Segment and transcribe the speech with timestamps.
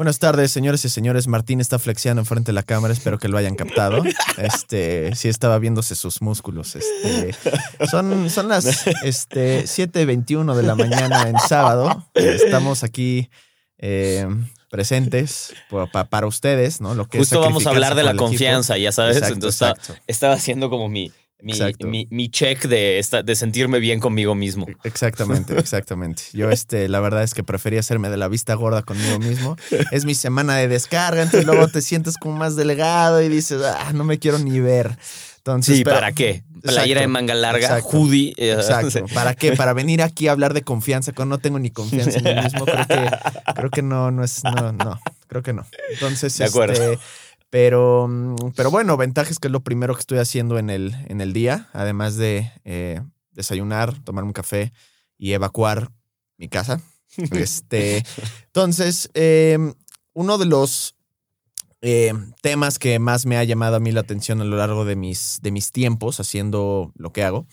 [0.00, 1.26] Buenas tardes, señores y señores.
[1.26, 2.94] Martín está flexiando enfrente de la cámara.
[2.94, 4.02] Espero que lo hayan captado.
[4.38, 6.74] Este, sí estaba viéndose sus músculos.
[6.74, 7.34] Este,
[7.90, 12.06] son, son las este, 7:21 de la mañana en sábado.
[12.14, 13.28] Estamos aquí
[13.76, 14.26] eh,
[14.70, 15.52] presentes
[15.92, 16.94] pa- para ustedes, ¿no?
[16.94, 18.24] Lo que Justo vamos a hablar de la equipo.
[18.24, 19.16] confianza, ya sabes.
[19.18, 21.54] Exacto, Entonces estaba, estaba haciendo como mi, mi,
[21.86, 24.66] mi, mi check de, esta- de sentirme bien conmigo mismo.
[24.84, 26.22] Exactamente, exactamente.
[26.32, 29.56] Yo, este, la verdad es que prefería hacerme de la vista gorda conmigo mismo.
[29.92, 33.92] Es mi semana de descarga, entonces luego te sientes como más delegado y dices, ah,
[33.94, 34.96] no me quiero ni ver.
[35.38, 36.42] Entonces, Sí, pero- ¿para qué?
[36.60, 38.34] Playera Exacto, de manga larga, exacto, hoodie.
[38.36, 39.06] eh, Exacto.
[39.14, 39.52] ¿Para qué?
[39.52, 42.66] Para venir aquí a hablar de confianza cuando no tengo ni confianza en mí mismo.
[42.66, 43.10] Creo que,
[43.54, 45.64] creo que no, no es, no, no, creo que no.
[45.90, 46.74] Entonces, De acuerdo.
[46.92, 46.98] este,
[47.50, 50.94] pero, mm, pero bueno, ventaja es que es lo primero que estoy haciendo en el,
[51.08, 53.00] en el día, además de eh,
[53.32, 54.72] desayunar, tomarme un café
[55.18, 55.90] y evacuar
[56.38, 56.80] mi casa.
[57.32, 58.04] Este,
[58.46, 59.58] entonces, eh,
[60.12, 60.94] uno de los
[61.82, 64.94] eh, temas que más me ha llamado a mí la atención a lo largo de
[64.96, 67.46] mis, de mis tiempos haciendo lo que hago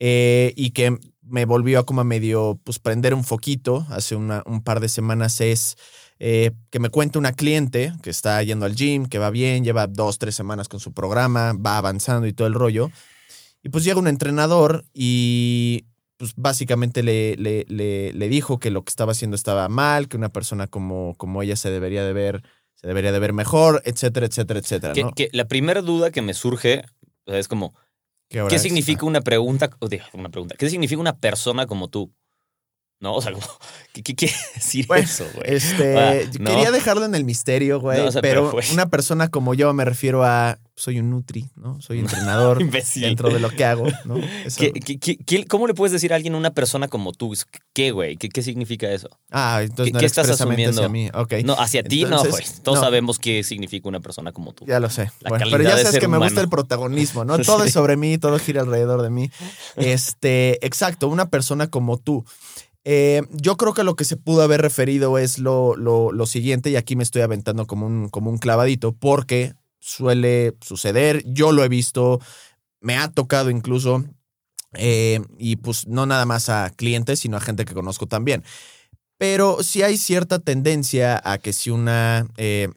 [0.00, 4.42] eh, y que me volvió a como a medio pues prender un foquito hace una-
[4.46, 5.76] un par de semanas es
[6.22, 9.86] eh, que me cuenta una cliente que está yendo al gym, que va bien, lleva
[9.86, 12.90] dos, tres semanas con su programa, va avanzando y todo el rollo.
[13.62, 15.86] Y pues llega un entrenador y
[16.18, 20.18] pues básicamente le, le, le, le dijo que lo que estaba haciendo estaba mal, que
[20.18, 22.42] una persona como, como ella se debería de ver,
[22.74, 24.92] se debería de ver mejor, etcétera, etcétera, etcétera.
[24.92, 25.12] que, ¿no?
[25.12, 26.84] que la primera duda que me surge
[27.24, 27.74] es como,
[28.28, 29.70] ¿Qué, ¿qué significa una pregunta?
[30.12, 30.54] Una pregunta.
[30.58, 32.12] ¿Qué significa una persona como tú?
[33.00, 33.14] ¿No?
[33.14, 33.46] O sea, como,
[33.92, 35.54] ¿qué, qué quiere decir Bueno, eso, güey?
[35.54, 36.50] Este, Ah, no.
[36.50, 39.84] quería dejarlo en el misterio, güey, No, o sea, pero, una persona como yo me
[39.84, 41.78] refiero a soy un nutri, ¿no?
[41.82, 42.58] Soy entrenador
[42.94, 44.16] dentro de lo que hago, ¿no?
[44.46, 47.34] Eso- ¿Qué- qué- cómo le puedes decir a alguien una persona como tú?
[47.74, 48.16] ¿Qué, güey?
[48.16, 49.08] ¿Qué, qué significa eso?
[49.30, 51.08] Ah, entonces ¿Qué- no estás expresamente hacia mí.
[51.08, 51.20] asumiendo?
[51.20, 51.32] Ok.
[51.44, 52.44] No, hacia ti no, güey.
[52.62, 54.64] Todos sabemos qué significa una persona como tú.
[54.66, 55.10] Ya lo sé.
[55.20, 57.38] La Bueno, pero ya sabes que me gusta el protagonismo, ¿no?
[57.38, 57.68] Todo Sí.
[57.68, 59.30] es sobre mí, todo gira alrededor de mí.
[59.76, 62.24] Este, exacto, una persona como tú.
[62.84, 66.70] Eh, yo creo que lo que se pudo haber referido es lo, lo, lo siguiente,
[66.70, 71.64] y aquí me estoy aventando como un, como un clavadito, porque suele suceder, yo lo
[71.64, 72.20] he visto,
[72.80, 74.04] me ha tocado incluso,
[74.74, 78.44] eh, y pues no nada más a clientes, sino a gente que conozco también.
[79.18, 82.68] Pero sí hay cierta tendencia a que si una eh,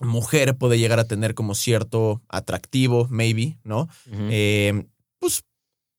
[0.00, 3.88] mujer puede llegar a tener como cierto atractivo, maybe, ¿no?
[4.10, 4.84] Eh,
[5.18, 5.44] pues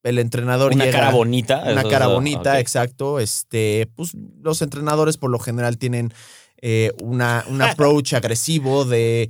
[0.04, 1.64] el entrenador una llega- cara bonita.
[1.66, 3.20] una cara eso- bonita, exacto.
[3.20, 6.14] Este, pues los entrenadores por lo general tienen
[6.62, 9.30] eh, una, un approach agresivo de.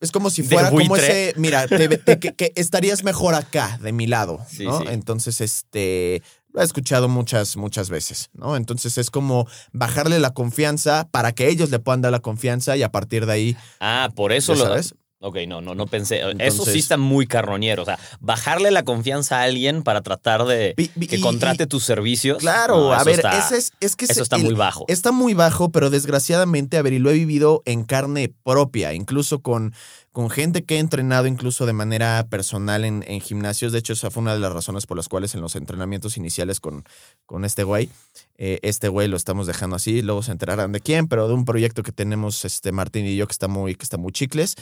[0.00, 1.32] Es como si fuera como ese.
[1.36, 4.38] Mira, te- te- que, que estarías mejor acá, de mi lado.
[4.48, 4.80] Sí, ¿no?
[4.80, 4.86] sí.
[4.90, 6.22] Entonces, este.
[6.54, 8.56] Lo he escuchado muchas, muchas veces, ¿no?
[8.56, 12.82] Entonces es como bajarle la confianza para que ellos le puedan dar la confianza y
[12.82, 14.66] a partir de ahí, Ah, por eso ¿ya lo.
[14.66, 14.94] sabes?
[15.24, 16.20] Ok, no, no, no pensé.
[16.40, 17.82] Eso sí está muy carroñero.
[17.82, 20.74] O sea, bajarle la confianza a alguien para tratar de
[21.08, 22.38] que contrate y- tus servicios.
[22.38, 24.84] Claro, no, a ver, está- ese es, es que Eso está el- muy bajo.
[24.88, 29.42] Está muy bajo, pero desgraciadamente, a ver, y lo he vivido en carne propia, incluso
[29.42, 29.72] con,
[30.12, 33.72] con gente que he entrenado incluso de manera personal en, en gimnasios.
[33.72, 36.60] De hecho, esa fue una de las razones por las cuales en los entrenamientos iniciales
[36.60, 36.84] con,
[37.24, 37.88] con este güey,
[38.36, 41.44] eh, este güey lo estamos dejando así, luego se enterarán de quién, pero de un
[41.46, 44.56] proyecto que tenemos este Martín y yo que está muy, que está muy chicles,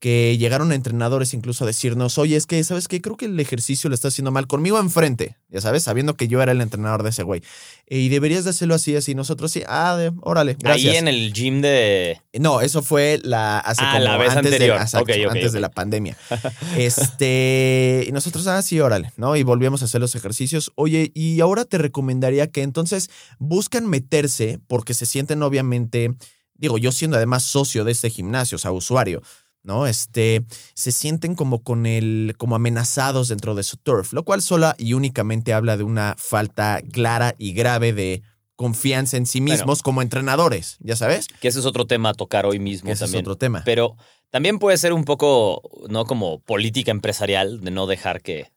[0.00, 3.00] que llegaron entrenadores incluso a decirnos, oye, es que, ¿sabes qué?
[3.00, 6.42] Creo que el ejercicio lo está haciendo mal conmigo enfrente, ya sabes, sabiendo que yo
[6.42, 7.42] era el entrenador de ese güey.
[7.86, 9.14] Eh, Y deberías de hacerlo así, así.
[9.14, 10.92] Nosotros sí, ah, de, órale, gracias.
[10.92, 12.20] Ahí en el gym de.
[12.40, 14.78] No, eso fue la hace Ah, como la vez antes, anterior.
[14.78, 16.16] De, exacto, antes de la pandemia.
[16.76, 19.36] Este, y nosotros, ah, sí, órale, ¿no?
[19.36, 20.72] Y volvíamos a hacer los ejercicios.
[20.74, 26.14] Oye, y ahora te recomendaría que entonces buscan meterse porque se sienten obviamente,
[26.54, 29.22] digo, yo siendo además socio de este gimnasio, o sea, usuario,
[29.62, 29.86] ¿no?
[29.86, 30.44] Este,
[30.74, 34.92] se sienten como con el, como amenazados dentro de su turf, lo cual sola y
[34.92, 38.22] únicamente habla de una falta clara y grave de
[38.56, 41.28] confianza en sí mismos como entrenadores, ya sabes.
[41.40, 43.20] Que ese es otro tema a tocar hoy mismo Ese también.
[43.20, 43.62] es otro tema.
[43.64, 43.96] Pero
[44.30, 46.04] también puede ser un poco, ¿no?
[46.06, 48.50] Como política empresarial de no dejar que.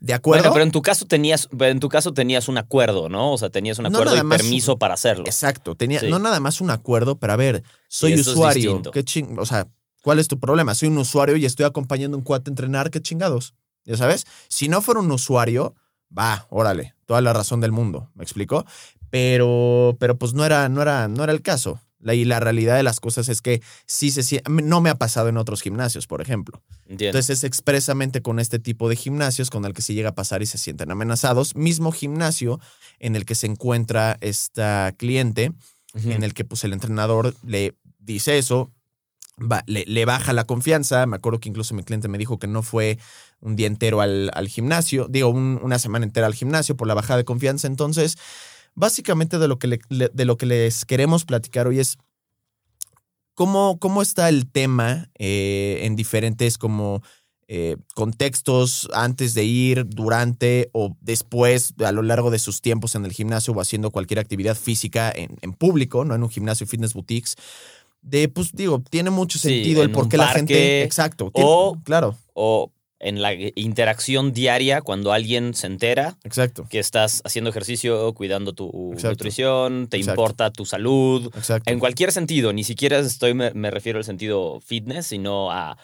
[0.00, 0.42] ¿De acuerdo?
[0.42, 3.32] Bueno, pero en tu caso tenías, en tu caso tenías un acuerdo, ¿no?
[3.32, 5.24] O sea, tenías un No acuerdo nada y más permiso para hacerlo.
[5.26, 5.74] Exacto.
[5.74, 6.08] Tenía, Sí.
[6.08, 8.82] no nada más un acuerdo, pero a ver, soy usuario.
[8.92, 9.66] ¿Qué ching- o sea,
[10.02, 10.74] ¿cuál es tu problema?
[10.74, 13.54] Soy un usuario y estoy acompañando a un cuate a entrenar, qué chingados.
[13.84, 14.26] ¿Ya sabes?
[14.48, 15.74] Si no fuera un usuario,
[16.16, 18.10] va, órale, toda la razón del mundo.
[18.14, 18.66] ¿Me explico?
[19.10, 21.80] Pero, pero pues no era, no era, no era el caso.
[22.00, 24.94] La, y la realidad de las cosas es que sí se sie- no me ha
[24.94, 26.62] pasado en otros gimnasios, por ejemplo.
[26.86, 27.06] Entiendo.
[27.18, 30.40] Entonces es expresamente con este tipo de gimnasios con el que se llega a pasar
[30.42, 31.56] y se sienten amenazados.
[31.56, 32.60] Mismo gimnasio
[33.00, 35.52] en el que se encuentra esta cliente,
[35.94, 38.70] en el que pues el entrenador le dice eso,
[39.40, 41.04] va- le, le baja la confianza.
[41.06, 42.98] Me acuerdo que incluso mi cliente me dijo que no fue
[43.40, 46.94] un día entero al, al gimnasio, digo, un- una semana entera al gimnasio por la
[46.94, 47.66] bajada de confianza.
[47.66, 48.16] Entonces,
[48.74, 51.96] básicamente de lo que, le- de lo que les queremos platicar hoy es
[53.34, 57.02] cómo, cómo está el tema eh, en diferentes como
[57.50, 63.04] eh, contextos antes de ir, durante o después, a lo largo de sus tiempos en
[63.06, 66.92] el gimnasio o haciendo cualquier actividad física en, en público, no en un gimnasio fitness
[66.92, 67.36] boutiques.
[68.02, 70.82] De, pues digo, tiene mucho Sí, sentido el por qué la gente.
[70.82, 71.30] Exacto.
[71.34, 76.66] tiene- o- claro, O en la interacción diaria, cuando alguien se entera exacto.
[76.68, 79.10] que estás haciendo ejercicio, cuidando tu Exacto.
[79.10, 80.20] nutrición, te Exacto.
[80.20, 81.70] importa tu salud, Exacto.
[81.70, 85.78] en cualquier sentido, ni siquiera estoy, me, me refiero al sentido fitness, sino a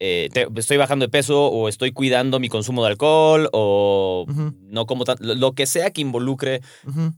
[0.00, 4.26] eh, te- estoy bajando de peso o estoy cuidando mi consumo de alcohol o
[4.60, 6.60] no como tan- lo, lo que sea que involucre.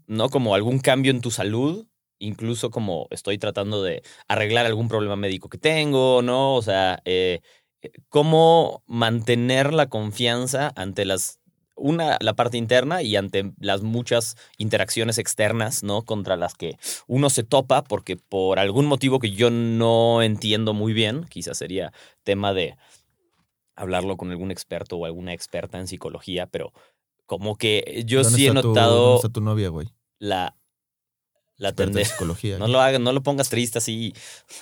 [0.06, 0.28] ¿no?
[0.28, 1.87] Como algún cambio en tu salud,
[2.20, 6.55] incluso como estoy tratando de arreglar algún problema médico que tengo, ¿no?
[6.55, 7.40] O sea, eh,
[8.08, 11.40] cómo mantener la confianza ante las
[11.78, 16.02] una la parte interna y ante las muchas interacciones externas, ¿no?
[16.06, 20.94] Contra las que uno se topa porque por algún motivo que yo no entiendo muy
[20.94, 21.93] bien, quizás sería
[22.25, 22.76] tema de
[23.75, 26.73] hablarlo con algún experto o alguna experta en psicología, pero
[27.26, 29.88] como que yo ¿Dónde sí he está tu- notado ¿Dónde está tu novia, güey?
[30.19, 30.56] la
[31.58, 32.14] la tendencia.
[32.14, 32.58] psicología.
[32.58, 34.14] No lo hagas, no lo pongas triste así.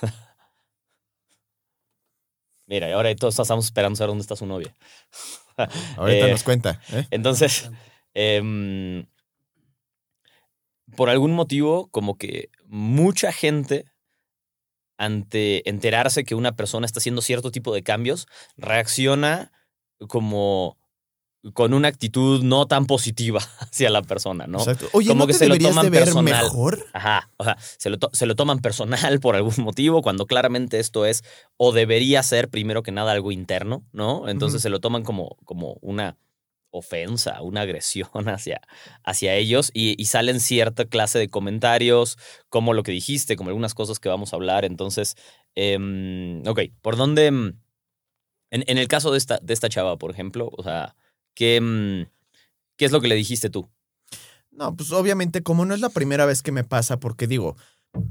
[2.75, 4.75] Mira, y ahora todos estamos esperando saber dónde está su novia.
[5.97, 6.81] Ahorita Eh, nos cuenta.
[6.91, 7.07] ¿eh?
[7.13, 7.71] Entonces,
[8.15, 9.07] em,
[10.97, 13.85] por algún motivo, como que mucha gente,
[14.99, 18.27] ante enterarse que una persona está haciendo cierto tipo de cambios,
[18.57, 19.53] reacciona
[20.09, 20.77] como
[21.53, 24.59] con una actitud no tan positiva hacia la persona, ¿no?
[24.59, 24.89] Exacto.
[24.93, 26.43] Oye, como ¿no que te se lo toman de ver personal.
[26.45, 26.87] mejor?
[26.93, 31.05] Ajá, o sea, se lo, se lo toman personal por algún motivo, cuando claramente esto
[31.07, 31.23] es
[31.57, 34.29] o debería ser primero que nada algo interno, ¿no?
[34.29, 36.17] Entonces se lo toman como, como una
[36.71, 38.61] ofensa, una agresión hacia,
[39.05, 42.17] hacia ellos y, y salen cierta clase de comentarios,
[42.49, 44.65] como lo que dijiste, como algunas cosas que vamos a hablar.
[44.65, 45.15] Entonces,
[45.55, 47.27] em, ok, ¿por dónde?
[47.27, 47.61] em,
[48.51, 50.97] En, en el caso de esta, de esta chava, por ejemplo, o sea,
[51.35, 52.07] ¿qué, em,
[52.77, 53.71] ¿qué es lo que le dijiste tú?
[54.51, 57.57] No, pues obviamente, como no es la primera vez que me pasa, porque digo,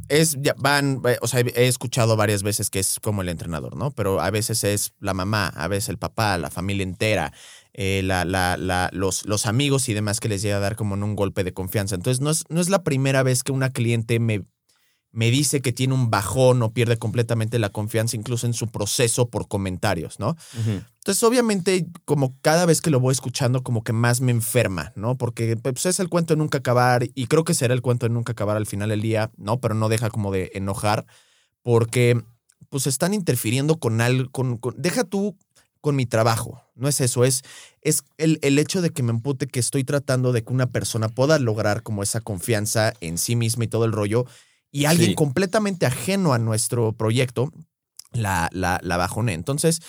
[0.09, 3.91] es, van, eh, o sea, he escuchado varias veces que es como el entrenador, ¿no?
[3.91, 7.33] Pero a veces es la mamá, a veces el papá, la familia entera,
[7.73, 10.95] eh, la, la, la, los, los amigos y demás que les llega a dar como
[10.95, 11.95] en un golpe de confianza.
[11.95, 14.45] Entonces, no es, no es la primera vez que una cliente me,
[15.13, 19.29] me dice que tiene un bajón o pierde completamente la confianza, incluso en su proceso
[19.29, 20.35] por comentarios, ¿no?
[20.97, 25.15] Entonces, obviamente, como cada vez que lo voy escuchando, como que más me enferma, ¿no?
[25.15, 28.13] Porque pues, es el cuento de nunca acabar y creo que será el cuento de
[28.13, 29.59] nunca acabar al final del día, ¿no?
[29.61, 31.05] Pero no deja como de enojar
[31.61, 32.19] porque
[32.69, 35.37] pues están interfiriendo con algo, con, con- deja tú
[35.79, 37.43] con mi trabajo, no es eso, es,
[37.81, 41.09] es el, el hecho de que me empute que estoy tratando de que una persona
[41.09, 44.25] pueda lograr como esa confianza en sí misma y todo el rollo
[44.73, 45.15] y alguien Sí.
[45.15, 47.53] completamente ajeno a nuestro proyecto
[48.11, 49.31] la, la, la bajone.
[49.33, 49.79] Entonces,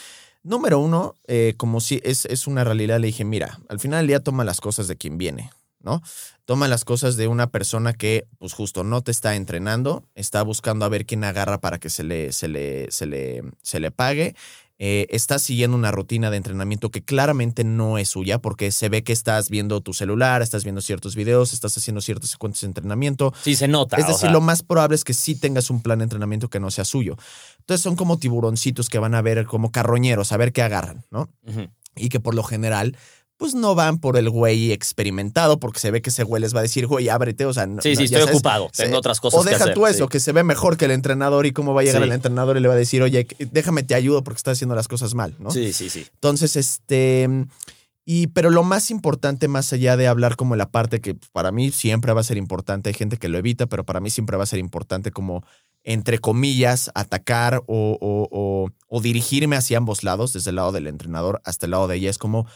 [0.47, 4.09] Número uno, eh, como si es, es una realidad, le dije, mira, al final del
[4.09, 5.51] día toma las cosas de quien viene,
[5.81, 6.03] ¿no?
[6.45, 10.85] Toma las cosas de una persona que, pues justo, no te está entrenando, está buscando
[10.85, 14.37] a ver quién agarra para que se le, se le, se le, se le pague.
[14.79, 19.05] Eh, estás siguiendo una rutina de entrenamiento que claramente no es suya, porque se ve
[19.05, 23.33] que estás viendo tu celular, estás viendo ciertos videos, estás haciendo ciertos secuencias de entrenamiento.
[23.43, 23.97] Sí, se nota.
[23.97, 26.49] Es o decir, sea, lo más probable es que sí tengas un plan de entrenamiento
[26.49, 27.17] que no sea suyo.
[27.61, 31.31] Entonces son como tiburoncitos que van a ver como carroñeros, a ver qué agarran, ¿no?
[31.95, 32.97] Y que por lo general,
[33.37, 36.61] pues no van por el güey experimentado, porque se ve que ese güey les va
[36.61, 38.69] a decir, güey, ábrete, o sea, no, Sí, sí, estoy sabes, ocupado.
[38.73, 39.75] se- Tengo otras cosas O que deja hacer.
[39.75, 40.09] tú eso, sí.
[40.09, 42.09] que se ve mejor que el entrenador y cómo va a llegar Sí.
[42.09, 44.87] el entrenador y le va a decir, oye, déjame te ayudo porque estás haciendo las
[44.89, 45.51] cosas mal, ¿no?
[45.51, 46.07] Sí, sí, sí.
[46.15, 47.29] Entonces, este.
[48.07, 51.71] Y, pero lo más importante, más allá de hablar como la parte que para mí
[51.71, 54.43] siempre va a ser importante, hay gente que lo evita, pero para mí siempre va
[54.43, 55.43] a ser importante como,
[55.85, 61.41] entre comillas, atacar o, o, o, dirigirme hacia ambos lados, desde el lado del entrenador
[61.47, 62.11] hasta el lado de ella.
[62.11, 62.47] Es como,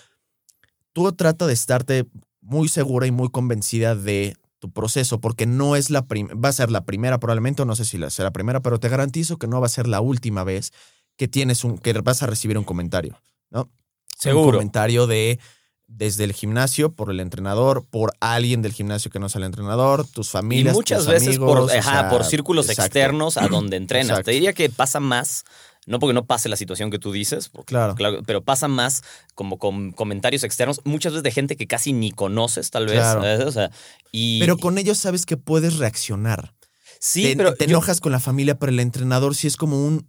[0.98, 2.06] tú trata de estarte
[2.40, 6.72] muy segura y muy convencida de tu proceso, porque no es la va a ser
[6.72, 9.60] la primera probablemente, o no sé si será la primera, pero te garantizo que no
[9.60, 10.72] va a ser la última vez
[11.16, 13.70] que tienes un, que vas a recibir un comentario, ¿no?
[14.18, 14.48] Seguro.
[14.48, 15.38] Un comentario de
[15.86, 20.04] desde el gimnasio, por el entrenador, por alguien del gimnasio que no es el entrenador,
[20.06, 20.74] tus familias.
[20.74, 21.70] Y muchas veces por,
[22.10, 24.22] por círculos externos a donde entrenas.
[24.24, 25.44] Te diría que pasa más
[25.88, 27.96] no porque no pase la situación que tú dices, claro.
[28.26, 29.02] pero pasa más
[29.34, 33.02] como con comentarios externos, muchas veces de gente que casi ni conoces, tal vez.
[33.44, 33.70] O sea,
[34.12, 36.54] y, pero con ellos sabes que puedes reaccionar.
[37.00, 37.54] Sí, te, pero.
[37.54, 40.08] Te enojas con la familia, pero el entrenador sí es como un.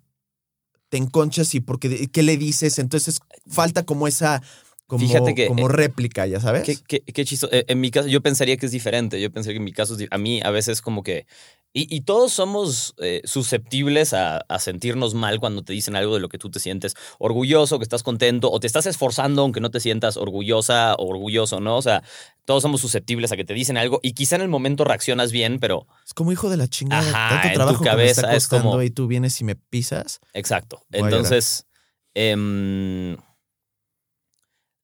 [0.89, 2.09] Te enconchas y porque.
[2.09, 2.79] ¿Qué le dices?
[2.79, 4.41] Entonces falta como esa.
[4.89, 6.63] Como, Fíjate que, como réplica, ya sabes.
[6.63, 7.53] Qué, qué, chistoso.
[7.53, 9.21] Eh, en mi caso, yo pensaría que es diferente.
[9.21, 11.27] Yo pensaría que en mi caso, a mí a veces como que
[11.71, 16.39] y, todos somos eh, susceptibles a, sentirnos mal cuando te dicen algo de lo que
[16.39, 20.17] tú te sientes orgulloso, que estás contento, o te estás esforzando aunque no te sientas
[20.17, 21.77] orgullosa o orgulloso, ¿no?
[21.77, 22.01] O sea,
[22.45, 25.59] todos somos susceptibles a que te dicen algo y quizá en el momento reaccionas bien,
[25.59, 25.85] pero...
[26.03, 27.07] Es como hijo de la chingada.
[27.07, 28.81] Ajá, Tanto trabajo tu cabeza que me está es como...
[28.81, 30.21] Y tú vienes y me pisas.
[30.33, 30.81] Exacto.
[30.91, 31.67] Entonces,
[32.15, 33.15] em,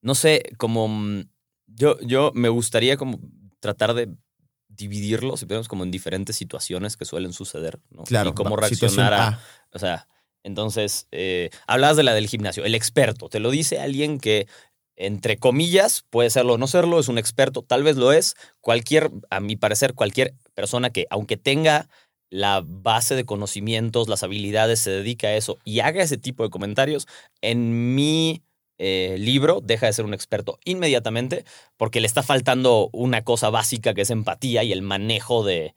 [0.06, 0.86] no sé, como...
[0.88, 1.28] Mm,
[1.66, 3.18] yo, yo me gustaría como
[3.58, 4.08] tratar de
[4.68, 8.04] dividirlo, si vemos como en diferentes situaciones que suelen suceder, ¿no?
[8.04, 8.30] Claro.
[8.30, 9.40] Y cómo reaccionar a,
[9.72, 10.06] O sea,
[10.44, 14.46] entonces, eh, hablabas de la del gimnasio, el experto, te lo dice alguien que,
[14.94, 19.10] entre comillas, puede serlo o no serlo, es un experto, tal vez lo es, cualquier,
[19.28, 21.88] a mi parecer, cualquier persona que, aunque tenga
[22.30, 26.50] la base de conocimientos, las habilidades, se dedica a eso y haga ese tipo de
[26.50, 27.08] comentarios,
[27.40, 28.42] en mi
[28.78, 31.44] eh, libro, deja de ser un experto inmediatamente
[31.76, 35.74] porque le está faltando una cosa básica que es empatía y el manejo de,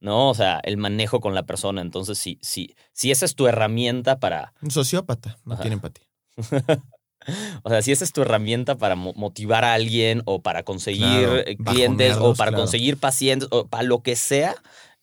[0.00, 0.30] ¿no?
[0.30, 1.80] O sea, el manejo con la persona.
[1.80, 4.52] Entonces, si, si, si esa es tu herramienta para...
[4.62, 6.06] Un sociópata, no tiene empatía.
[7.62, 11.56] o sea, si esa es tu herramienta para motivar a alguien o para conseguir eh,
[11.56, 14.56] clientes o para conseguir pacientes o para lo que sea,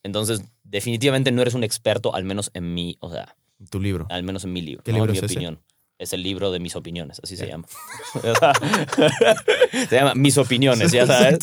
[0.03, 3.35] entonces definitivamente no eres un experto, al menos en mi, o sea...
[3.69, 4.05] Tu libro.
[4.09, 4.83] Al menos en mi libro.
[4.83, 5.59] ¿Qué libro en mi es opinión.
[5.99, 7.65] Es el libro de mis opiniones, así se llama.
[9.89, 11.39] se llama Mis opiniones, ya sabes.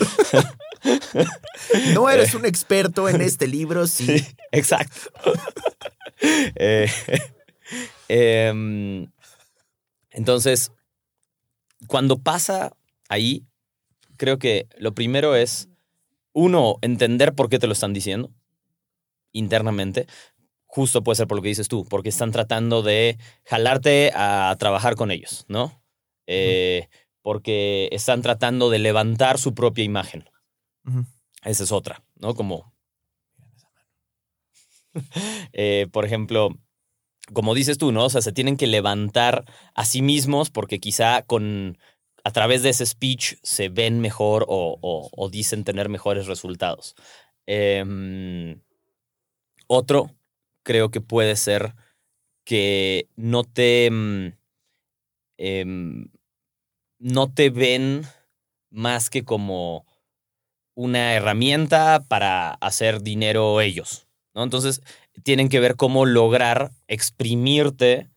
[1.95, 4.25] no eres un experto en este libro, sí.
[4.53, 5.11] exacto.
[6.21, 6.89] Eh,
[8.09, 9.11] em,
[10.11, 10.71] entonces,
[11.89, 12.77] cuando pasa
[13.09, 13.45] ahí,
[14.17, 15.69] creo que lo primero es,
[16.33, 18.31] uno, entender por qué te lo están diciendo
[19.33, 20.07] internamente
[20.75, 24.97] justo puede ser por lo que dices tú, porque están tratando de jalarte a trabajar
[24.97, 25.81] con ellos, ¿no?
[26.27, 26.89] Eh,
[27.23, 30.29] porque están tratando de levantar su propia imagen.
[31.45, 32.35] Esa es otra, ¿no?
[32.35, 32.75] Como...
[35.53, 36.51] Eh, por ejemplo,
[37.33, 38.05] como dices tú, ¿no?
[38.05, 41.79] O sea, se tienen que levantar a sí mismos porque quizá con,
[42.25, 46.95] a través de ese speech se ven mejor o, dicen tener mejores resultados.
[47.47, 48.61] Em,
[49.67, 50.11] otro
[50.65, 51.75] creo que puede ser
[52.45, 53.89] que no te.
[53.91, 54.33] Mm,
[55.39, 56.11] em,
[56.99, 58.03] no te ven
[58.71, 59.87] más que como
[60.75, 64.09] una herramienta para hacer dinero ellos.
[64.35, 64.43] ¿no?
[64.43, 64.83] Entonces,
[65.23, 68.09] tienen que ver cómo lograr exprimirte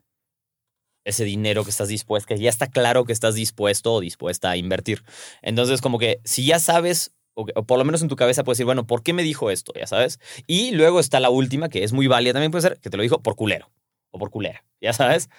[1.06, 4.58] ese dinero que estás dispuesto, que ya está claro que estás dispuesto o dispuesta a
[4.58, 5.04] invertir.
[5.42, 8.66] Entonces, como que si ya sabes o, por lo menos en tu cabeza puedes decir,
[8.66, 9.72] bueno, ¿por qué me dijo esto?
[9.76, 10.20] Ya sabes.
[10.48, 13.04] Y luego está la última, que es muy válida también, puede ser que te lo
[13.04, 13.70] dijo por culero
[14.12, 15.30] o por culera, ya sabes.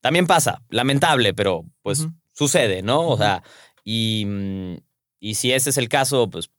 [0.00, 3.08] También pasa, lamentable, pero pues sucede, ¿no?
[3.08, 3.42] O sea,
[3.84, 4.76] y, mm,
[5.20, 6.50] y si ese es el caso, pues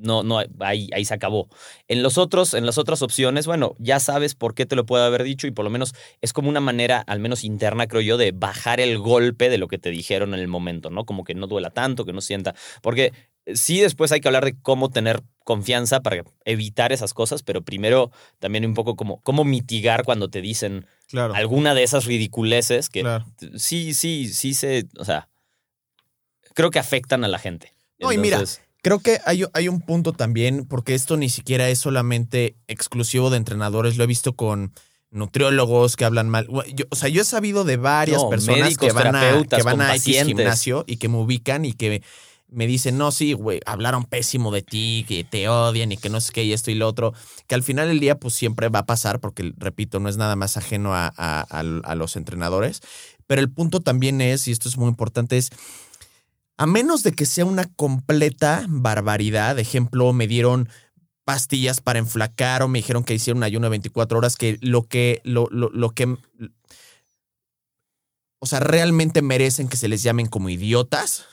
[0.00, 1.48] no, no, ahí, ahí se acabó.
[1.86, 5.04] En los otros, en las otras opciones, bueno, ya sabes por qué te lo puedo
[5.04, 8.16] haber dicho y por lo menos es como una manera, al menos interna, creo yo,
[8.16, 11.04] de bajar el golpe de lo que te dijeron en el momento, ¿no?
[11.04, 12.54] Como que no duela tanto, que no sienta.
[12.80, 13.12] Porque
[13.54, 18.10] sí, después hay que hablar de cómo tener confianza para evitar esas cosas, pero primero
[18.38, 20.86] también un poco como cómo mitigar cuando te dicen
[21.34, 23.04] alguna de esas ridiculeces que
[23.56, 25.28] sí, sí, sí se, o sea,
[26.54, 27.74] creo que afectan a la gente.
[27.98, 28.42] No, y mira,
[28.82, 33.36] creo que hay, hay un punto también, porque esto ni siquiera es solamente exclusivo de
[33.36, 34.72] entrenadores, lo he visto con
[35.10, 36.46] nutriólogos que hablan mal.
[36.48, 40.84] o sea, yo he sabido de varias personas que van a, que van a gimnasio
[40.86, 42.02] y que me ubican y que
[42.52, 46.20] me dicen, no, sí, güey, hablaron pésimo de ti, que te odian y que no
[46.20, 47.14] sé qué, y esto y lo otro,
[47.46, 50.36] que al final del día, pues siempre va a pasar, porque, repito, no es nada
[50.36, 52.80] más ajeno a, los entrenadores,
[53.26, 55.50] Pero el punto también es, y esto es muy importante, es
[56.58, 60.68] a menos de que sea una completa barbaridad, ejemplo, me dieron
[61.24, 64.82] pastillas para enflacar o me dijeron que hicieron un ayuno de 24 horas, que lo
[64.82, 66.16] que, lo, lo, lo que,
[68.40, 71.26] o sea, realmente merecen que se les llamen como idiotas.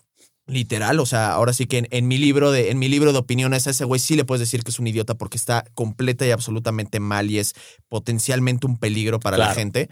[0.48, 3.20] Literal, o sea, ahora sí que en, en mi libro de en mi libro de
[3.20, 6.26] opiniones a ese güey sí le puedes decir que es un idiota porque está completa
[6.26, 7.54] y absolutamente mal y es
[7.90, 9.90] potencialmente un peligro para la gente.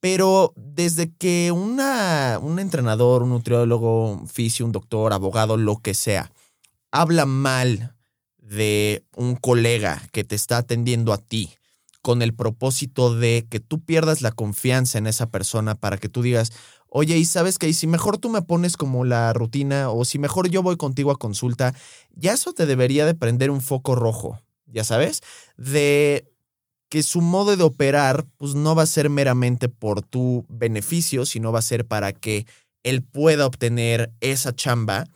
[0.00, 5.94] Pero desde que una, un entrenador, un nutriólogo, un fisio, un doctor, abogado, lo que
[5.94, 6.30] sea,
[6.90, 7.94] habla mal
[8.36, 11.56] de un colega que te está atendiendo a ti
[12.02, 16.22] con el propósito de que tú pierdas la confianza en esa persona para que tú
[16.22, 16.52] digas,
[16.88, 20.48] oye, y sabes que si mejor tú me pones como la rutina o si mejor
[20.48, 21.74] yo voy contigo a consulta,
[22.14, 25.22] ya eso te debería de prender un foco rojo, ya sabes,
[25.56, 26.28] de
[26.88, 31.52] que su modo de operar pues no va a ser meramente por tu beneficio, sino
[31.52, 32.46] va a ser para que
[32.82, 35.06] él pueda obtener esa chamba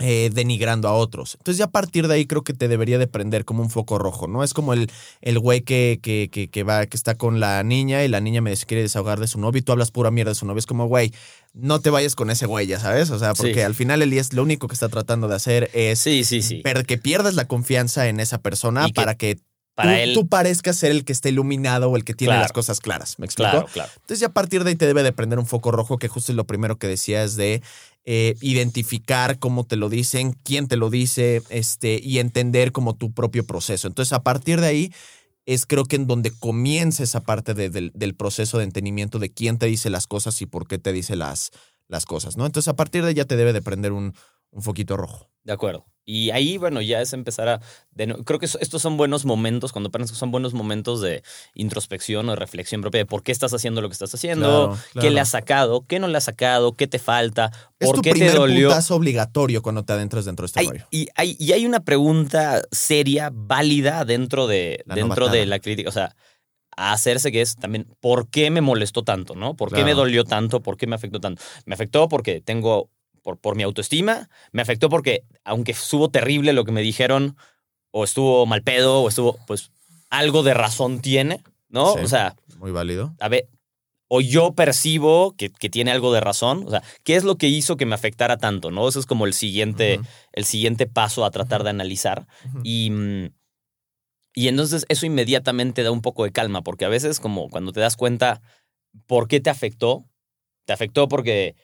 [0.00, 1.34] eh, denigrando a otros.
[1.38, 3.98] Entonces ya a partir de ahí creo que te debería de prender como un foco
[3.98, 4.44] rojo, ¿no?
[4.44, 4.90] Es como el,
[5.20, 8.40] el güey que, que, que, que va, que está con la niña y la niña
[8.40, 10.58] me quiere desahogar de su novio y tú hablas pura mierda de su novio.
[10.60, 11.12] Es como, güey,
[11.52, 13.10] no te vayas con ese güey, ya sabes.
[13.10, 13.60] O sea, porque Sí.
[13.60, 16.62] al final Elías lo único que está tratando de hacer es Sí, sí, sí.
[16.86, 19.38] que pierdas la confianza en esa persona Y que para que
[19.74, 20.14] Para tú, él.
[20.14, 22.42] tú parezcas ser el que está iluminado o el que tiene Claro.
[22.42, 23.18] las cosas claras.
[23.20, 23.50] ¿Me explico?
[23.50, 23.90] claro, claro.
[23.96, 26.32] Entonces ya a partir de ahí te debe de prender un foco rojo, que justo
[26.32, 27.62] es lo primero que decías de
[28.04, 33.12] eh, identificar cómo te lo dicen, quién te lo dice, este, y entender como tu
[33.12, 33.86] propio proceso.
[33.88, 34.92] Entonces a partir de ahí
[35.46, 39.30] es creo que en donde comienza esa parte de- del, del proceso de entendimiento de
[39.30, 41.50] quién te dice las cosas y por qué te dice las,
[41.88, 42.46] las cosas, ¿no?
[42.46, 44.14] Entonces a partir de ahí ya te debe de prender un,
[44.50, 45.30] un foquito rojo.
[45.44, 45.86] De acuerdo.
[46.10, 47.60] Y ahí, bueno, ya es empezar a...
[47.90, 51.22] de creo que estos son buenos momentos, cuando que son buenos momentos de
[51.52, 54.82] introspección o de reflexión propia de por qué estás haciendo lo que estás haciendo, Claro,
[54.94, 55.10] qué claro.
[55.10, 58.14] le has sacado, qué no le has sacado, qué te falta, Es por tu qué
[58.14, 58.68] te dolió.
[58.68, 60.86] putazo obligatorio cuando te adentras dentro de este Hay- rollo.
[60.90, 65.90] y, hay, y hay una pregunta seria, válida dentro de, La dentro de la crítica.
[65.90, 66.16] O sea,
[66.74, 69.34] a hacerse que es también, ¿por qué me molestó tanto?
[69.34, 69.56] ¿no?
[69.56, 69.86] ¿Por qué Claro.
[69.88, 70.62] me dolió tanto?
[70.62, 71.42] ¿Por qué me afectó tanto?
[71.66, 72.88] Me afectó porque tengo,
[73.28, 77.36] por, por mi autoestima, me afectó porque, aunque estuvo terrible lo que me dijeron,
[77.90, 79.70] o estuvo mal pedo, o estuvo, pues,
[80.08, 81.92] algo de razón tiene, ¿no?
[81.92, 82.00] Sí.
[82.04, 83.14] O sea, Muy válido.
[83.20, 83.46] a ver,
[84.08, 86.64] o yo percibo que, que tiene algo de razón.
[86.66, 88.70] O sea, ¿qué es lo que hizo que me afectara tanto?
[88.70, 88.88] ¿No?
[88.88, 90.00] Eso es como el siguiente,
[90.32, 92.26] el siguiente paso a tratar de analizar.
[92.64, 93.26] Y, mm,
[94.32, 97.80] y entonces eso inmediatamente da un poco de calma, porque a veces como cuando te
[97.80, 98.40] das cuenta
[99.06, 100.06] por qué te afectó,
[100.64, 101.54] te afectó porque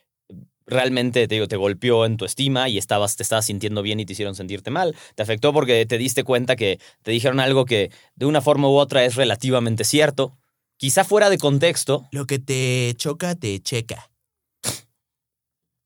[0.67, 4.07] realmente te digo, te golpeó en tu estima y estabas, te estabas sintiendo bien y
[4.07, 4.95] te hicieron sentirte mal.
[5.15, 8.77] Te afectó porque te diste cuenta que te dijeron algo que de una forma u
[8.77, 10.37] otra es relativamente cierto.
[10.77, 12.09] Quizá fuera de contexto.
[12.11, 14.11] Lo que te choca, te checa.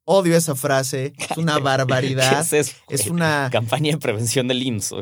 [0.05, 1.13] Odio esa frase.
[1.19, 2.41] Es una ¿Qué barbaridad.
[2.41, 2.77] es eso?
[2.89, 3.13] Es güey?
[3.13, 3.49] una.
[3.53, 4.95] campaña de prevención del IMSS.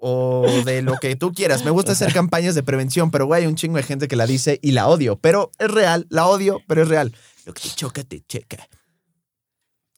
[0.00, 1.64] O de lo que tú quieras.
[1.64, 4.26] Me gusta hacer campañas de prevención, pero güey, hay un chingo de gente que la
[4.26, 5.18] dice y la odio.
[5.18, 6.06] Pero es real.
[6.08, 7.12] La odio, pero es real.
[7.46, 8.68] Lo que te choca, te checa.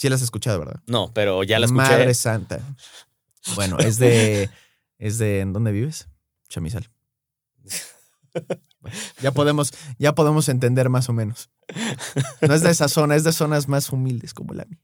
[0.01, 0.81] Sí la has escuchado, ¿verdad?
[0.87, 1.83] No, pero ya la escuché.
[1.83, 2.61] Madre santa.
[3.55, 4.49] Bueno, es de.
[4.99, 5.41] Es de.
[5.41, 6.09] ¿En dónde vives?
[6.49, 6.91] Chamizal.
[8.81, 11.51] Bueno, ya podemos, ya podemos entender más o menos.
[12.41, 14.81] No es de esa zona, es de zonas más humildes como la mía.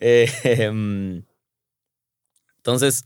[0.00, 1.24] Eh, em,
[2.56, 3.04] entonces,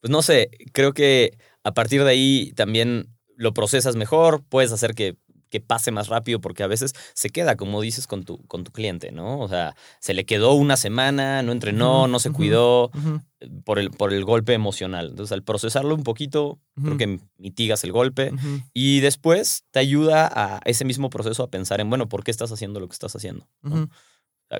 [0.00, 4.94] pues no sé, creo que a partir de ahí también lo procesas mejor, puedes hacer
[4.94, 5.16] que,
[5.50, 8.72] que pase más rápido porque a veces se queda, como dices, con tu, con tu
[8.72, 9.40] cliente, ¿no?
[9.40, 12.90] O sea, se le quedó una semana, no entrenó, no se cuidó
[13.40, 15.08] eh, por el, por el golpe emocional.
[15.10, 18.32] Entonces, al procesarlo un poquito, creo que mitigas el golpe.
[18.72, 22.52] Y después te ayuda a ese mismo proceso a pensar en, bueno, ¿por qué estás
[22.52, 23.46] haciendo lo que estás haciendo?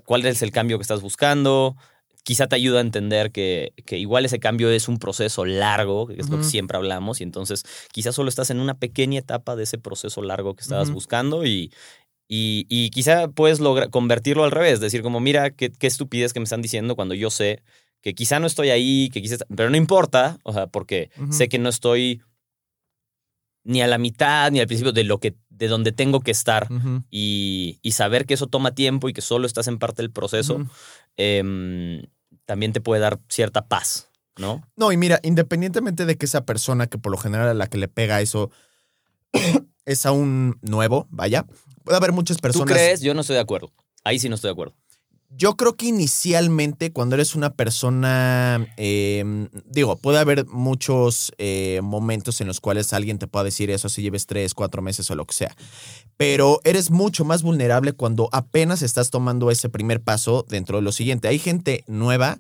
[0.05, 1.77] ¿Cuál es el cambio que estás buscando?
[2.27, 6.15] Quizá te ayuda a entender que, que igual ese cambio es un proceso largo, que
[6.15, 7.63] es lo que siempre hablamos, y entonces
[7.93, 11.73] quizás solo estás en una pequeña etapa de ese proceso largo que estabas buscando y,
[12.27, 16.41] y, y quizá puedes lograr convertirlo al revés, decir como, mira, qué, qué estupidez que
[16.41, 17.63] me están diciendo cuando yo sé
[18.03, 21.61] que quizá no estoy ahí, que quizá, pero no importa, o sea, porque sé que
[21.61, 22.23] no estoy
[23.65, 26.69] ni a la mitad ni al principio de lo que de donde tengo que estar
[27.11, 30.67] y, y saber que eso toma tiempo y que solo estás en parte del proceso,
[32.47, 34.63] también te puede dar cierta paz, ¿no?
[34.77, 37.77] No, y mira, independientemente de que esa persona que por lo general a la que
[37.77, 38.51] le pega eso
[39.85, 41.47] es aún nuevo, vaya,
[41.85, 42.73] puede haber muchas ¿Tú personas.
[42.73, 43.01] crees?
[43.01, 43.73] Yo no estoy de acuerdo.
[44.05, 44.75] Ahí sí no estoy de acuerdo.
[45.31, 52.41] Yo creo que inicialmente cuando eres una persona, eh, digo, puede haber muchos eh, momentos
[52.41, 55.27] en los cuales alguien te pueda decir eso si lleves tres, cuatro meses o lo
[55.27, 55.57] que sea,
[56.17, 60.93] pero eres mucho más vulnerable cuando apenas estás tomando ese primer paso dentro de lo
[60.93, 61.29] siguiente.
[61.29, 62.39] Hay gente nueva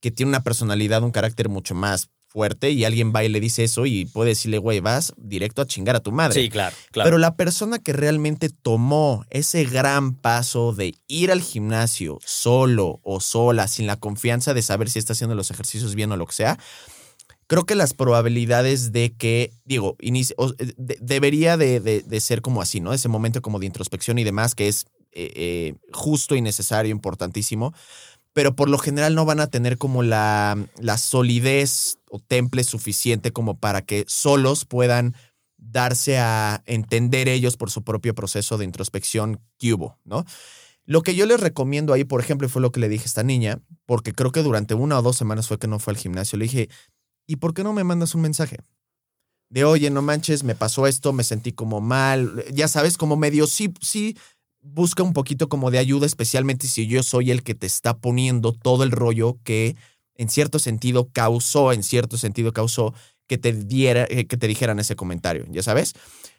[0.00, 3.64] que tiene una personalidad, un carácter mucho más fuerte y alguien va y le dice
[3.64, 6.42] eso y puede decirle, güey, vas directo a chingar a tu madre.
[6.42, 7.06] Sí, claro, claro.
[7.06, 13.20] Pero la persona que realmente tomó ese gran paso de ir al gimnasio solo o
[13.20, 16.34] sola, sin la confianza de saber si está haciendo los ejercicios bien o lo que
[16.34, 16.58] sea,
[17.46, 22.42] creo que las probabilidades de que, digo, inici- o- de- debería de, de- de ser
[22.42, 22.92] como así, ¿no?
[22.92, 27.72] Ese momento como de introspección y demás, que es eh, eh, justo y necesario, importantísimo,
[28.34, 33.32] pero por lo general no van a tener como la, la solidez o temple suficiente
[33.32, 35.14] como para que solos puedan
[35.56, 40.24] darse a entender ellos por su propio proceso de introspección que hubo, ¿no?
[40.84, 43.22] Lo que yo les recomiendo ahí, por ejemplo, fue lo que le dije a esta
[43.22, 46.38] niña, porque creo que durante una o dos semanas fue que no fue al gimnasio,
[46.38, 46.70] le dije,
[47.26, 48.56] ¿y por qué no me mandas un mensaje?
[49.50, 53.46] De, oye, no manches, me pasó esto, me sentí como mal, ya sabes, como medio,
[53.46, 54.16] sí, sí,
[54.60, 58.52] busca un poquito como de ayuda, especialmente si yo soy el que te está poniendo
[58.52, 59.76] todo el rollo que
[60.18, 62.92] en cierto sentido causó, en cierto sentido causó
[63.26, 65.94] que te diera, eh, que te dijeran ese comentario, ya sabes.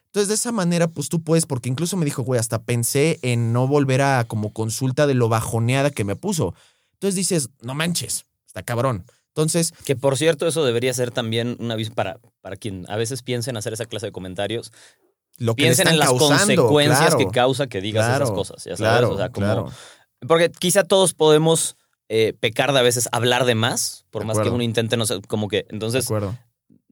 [0.06, 3.54] Entonces, de esa manera, pues tú puedes, porque incluso me dijo, güey, hasta pensé en
[3.54, 6.56] no volver a como consulta de lo bajoneada que me puso.
[6.94, 9.06] Entonces dices, no manches, está cabrón.
[9.28, 13.22] Entonces, Que por cierto, eso debería ser también un aviso para, para quien a veces
[13.22, 14.74] piensen hacer esa clase de comentarios.
[15.38, 18.64] lo que Piensen en las causando, consecuencias claro, que causa que digas claro, esas cosas.
[18.64, 18.80] Ya sabes.
[18.80, 19.46] Claro, o sea, como.
[19.46, 19.72] claro.
[20.28, 21.78] Porque quizá todos podemos
[22.10, 25.06] eh, pecar de a veces hablar de más, por De más que uno intente, no
[25.06, 25.66] sé, como que.
[25.70, 26.08] Entonces,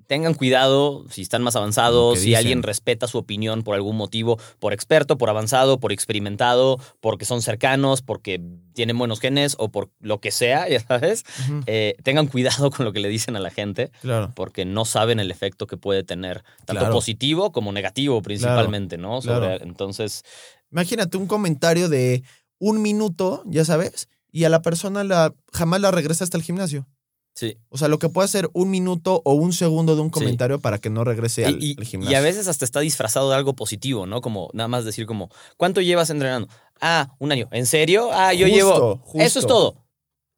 [0.08, 2.38] tengan cuidado si están más avanzados, si dicen.
[2.38, 7.42] alguien respeta su opinión por algún motivo, por experto, por avanzado, por experimentado, porque son
[7.42, 8.42] cercanos, porque
[8.74, 11.26] tienen buenos genes o por lo que sea, ya sabes.
[11.66, 14.32] Eh, tengan cuidado con lo que le dicen a la gente claro.
[14.34, 16.94] porque no saben el efecto que puede tener, tanto Claro.
[16.94, 19.22] positivo como negativo principalmente, ¿no?
[19.22, 20.24] Sobre- Entonces,
[20.72, 22.24] Imagínate un comentario de
[22.60, 26.88] un minuto, ya sabes, y a la persona la, jamás la regresa hasta el gimnasio.
[27.36, 27.58] sí.
[27.70, 30.78] O sea, lo que puede hacer un minuto o un segundo de un comentario para
[30.80, 32.18] que no regrese al, Y, y- gimnasio.
[32.18, 34.22] a veces hasta está disfrazado de algo positivo, ¿no?
[34.22, 36.48] Como nada más decir como, ¿cuánto llevas entrenando?
[36.82, 37.48] Ah, un año.
[37.52, 38.10] ¿En serio?
[38.12, 38.98] Ah, yo Justo, llevo...
[39.04, 39.20] justo.
[39.20, 39.84] Eso es todo.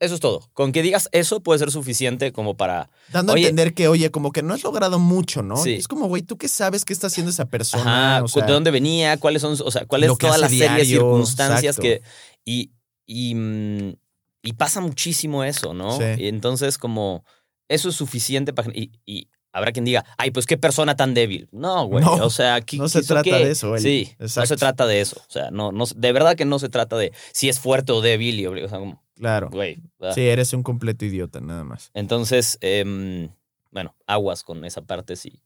[0.02, 0.50] Eso es todo.
[0.54, 2.90] Con que digas eso puede ser suficiente como para...
[3.12, 5.58] Dando Oye- a entender que, oye, como que no has logrado mucho, ¿no?
[5.58, 5.74] Sí.
[5.74, 8.16] Es como, güey, ¿tú qué sabes qué está haciendo esa persona?
[8.18, 9.18] Ajá, O sea, ¿de dónde venía?
[9.18, 11.82] ¿Cuáles son, o sea, cuál es toda la serie de circunstancias exacto.
[11.82, 12.02] que...
[12.46, 12.72] Y,
[13.12, 13.96] y, mm,
[14.44, 15.98] y pasa muchísimo eso, ¿no?
[15.98, 16.04] Sí.
[16.20, 17.26] Y entonces como
[17.68, 18.72] eso es suficiente para...
[18.74, 21.50] Y, y habrá quien diga, ay, pues qué persona tan débil.
[21.52, 22.06] No, güey.
[22.06, 23.34] No, o sea, ¿qué- no se trata qué?
[23.46, 23.82] de eso, Eli.
[24.06, 24.48] Sí, no Exacto.
[24.48, 25.20] se trata de eso.
[25.28, 28.02] O sea, no, no, de verdad que no se trata de si es fuerte o
[28.02, 29.50] débil y o sea, como, Claro.
[29.50, 29.82] güey.
[30.00, 30.14] ¿verdad?
[30.16, 31.90] Sí, eres un completo idiota, nada más.
[31.96, 33.30] Entonces, em,
[33.72, 35.42] bueno, aguas con esa parte si,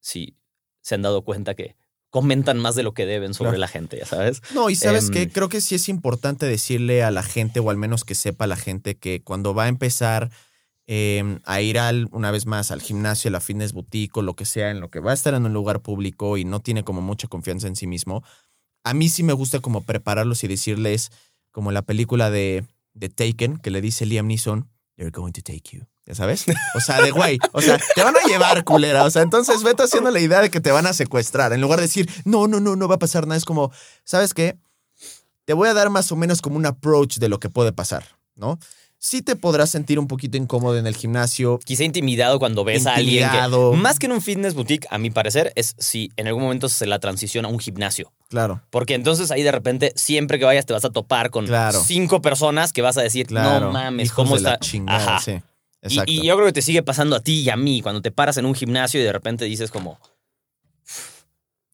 [0.00, 0.36] si
[0.80, 1.76] se han dado cuenta que
[2.10, 3.60] comentan más de lo que deben sobre Claro.
[3.60, 4.40] la gente, ya sabes.
[4.54, 7.70] No, y sabes Em, qué, creo que sí es importante decirle a la gente, o
[7.70, 10.30] al menos que sepa la gente, que cuando va a empezar
[10.86, 14.34] eh, a ir al, una vez más al gimnasio, a la fitness boutique o lo
[14.34, 16.82] que sea, en lo que va a estar en un lugar público y no tiene
[16.82, 18.24] como mucha confianza en sí mismo,
[18.84, 21.10] a mí sí me gusta como prepararlos y decirles,
[21.50, 25.76] como la película de, de Taken, que le dice Liam Neeson, they're going to take
[25.76, 25.82] you.
[26.08, 26.46] ¿Ya sabes?
[26.74, 27.38] O sea, de güey.
[27.52, 29.04] O sea, te van a llevar, culera.
[29.04, 31.52] O sea, entonces vete haciendo la idea de que te van a secuestrar.
[31.52, 33.36] En lugar de decir, no, no, no, no va a pasar nada.
[33.36, 33.70] Es como,
[34.04, 34.56] ¿sabes qué?
[35.44, 38.04] Te voy a dar más o menos como un approach de lo que puede pasar,
[38.36, 38.58] ¿no?
[39.00, 41.60] Sí te podrás sentir un poquito incómodo en el gimnasio.
[41.64, 45.10] Quizá intimidado cuando ves a alguien que, más que en un fitness boutique, a mi
[45.10, 48.12] parecer, es si en algún momento se la transiciona a un gimnasio.
[48.28, 51.80] Claro, Porque entonces ahí de repente, siempre que vayas, te vas a topar con Claro.
[51.84, 53.66] cinco personas que vas a decir, claro.
[53.66, 54.66] no mames, Hijos ¿cómo de la está?
[54.66, 55.20] chingada, Ajá.
[55.20, 55.40] sí.
[55.82, 56.12] Y, Exacto.
[56.12, 58.36] y yo creo que te sigue pasando a ti y a mí cuando te paras
[58.36, 59.98] en un gimnasio y de repente dices como,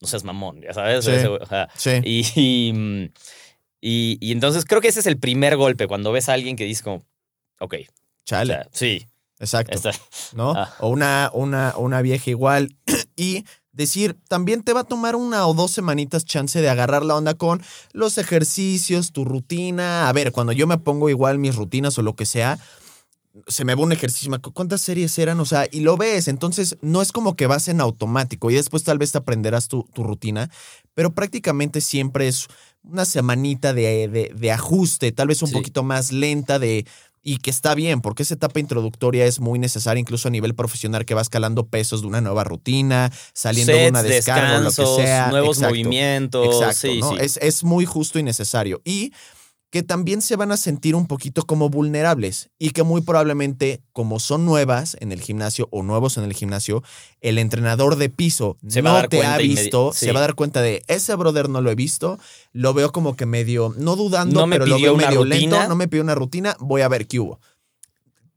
[0.00, 1.04] no seas mamón, ya sabes.
[1.04, 1.10] Sí.
[1.12, 1.90] Ese- o sea, sí.
[2.04, 3.10] y,
[3.80, 6.82] y, entonces creo que ese es el primer golpe cuando ves a alguien que dice
[6.82, 7.06] como,
[7.60, 7.92] ok, o
[8.26, 8.52] Chale.
[8.54, 9.06] sea, sí,
[9.40, 9.78] Exacto.
[10.34, 10.52] ¿no?
[10.56, 10.74] Ah.
[10.80, 12.76] O una, una, una vieja igual.
[13.16, 17.16] y decir, también te va a tomar una o dos semanitas chance de agarrar la
[17.16, 17.60] onda con
[17.92, 20.08] los ejercicios, tu rutina.
[20.08, 22.58] A ver, cuando yo me pongo igual mis rutinas o lo que sea,
[23.48, 25.40] se me va un ejercicio, ¿cuántas series eran?
[25.40, 28.84] O sea, y lo ves, entonces no es como que vas en automático y después
[28.84, 30.50] tal vez te aprenderás tu, tu rutina,
[30.94, 32.46] pero prácticamente siempre es
[32.84, 35.54] una semanita de, de- de ajuste, tal vez un Sí.
[35.54, 36.86] poquito más lenta de...
[37.26, 41.06] Y que está bien, porque esa etapa introductoria es muy necesaria, incluso a nivel profesional,
[41.06, 44.84] que vas calando pesos de una nueva rutina, saliendo de una descarga, o lo que
[44.84, 45.30] sea.
[45.30, 45.70] nuevos Exacto.
[45.70, 46.44] movimientos.
[46.54, 47.08] Exacto, sí, ¿no?
[47.12, 47.16] sí.
[47.20, 48.82] Es, es muy justo y necesario.
[48.84, 49.14] Y
[49.74, 54.20] que también se van a sentir un poquito como vulnerables y que muy probablemente, como
[54.20, 56.84] son nuevas en el gimnasio o nuevos en el gimnasio,
[57.20, 60.06] el entrenador de piso Se no te ha visto, sí.
[60.06, 62.20] se va a dar cuenta de ese brother no lo he visto,
[62.52, 65.56] lo veo como que medio, no dudando, No me pero lo veo medio rutina.
[65.56, 67.40] lento, no me pidió una rutina, voy a ver qué hubo.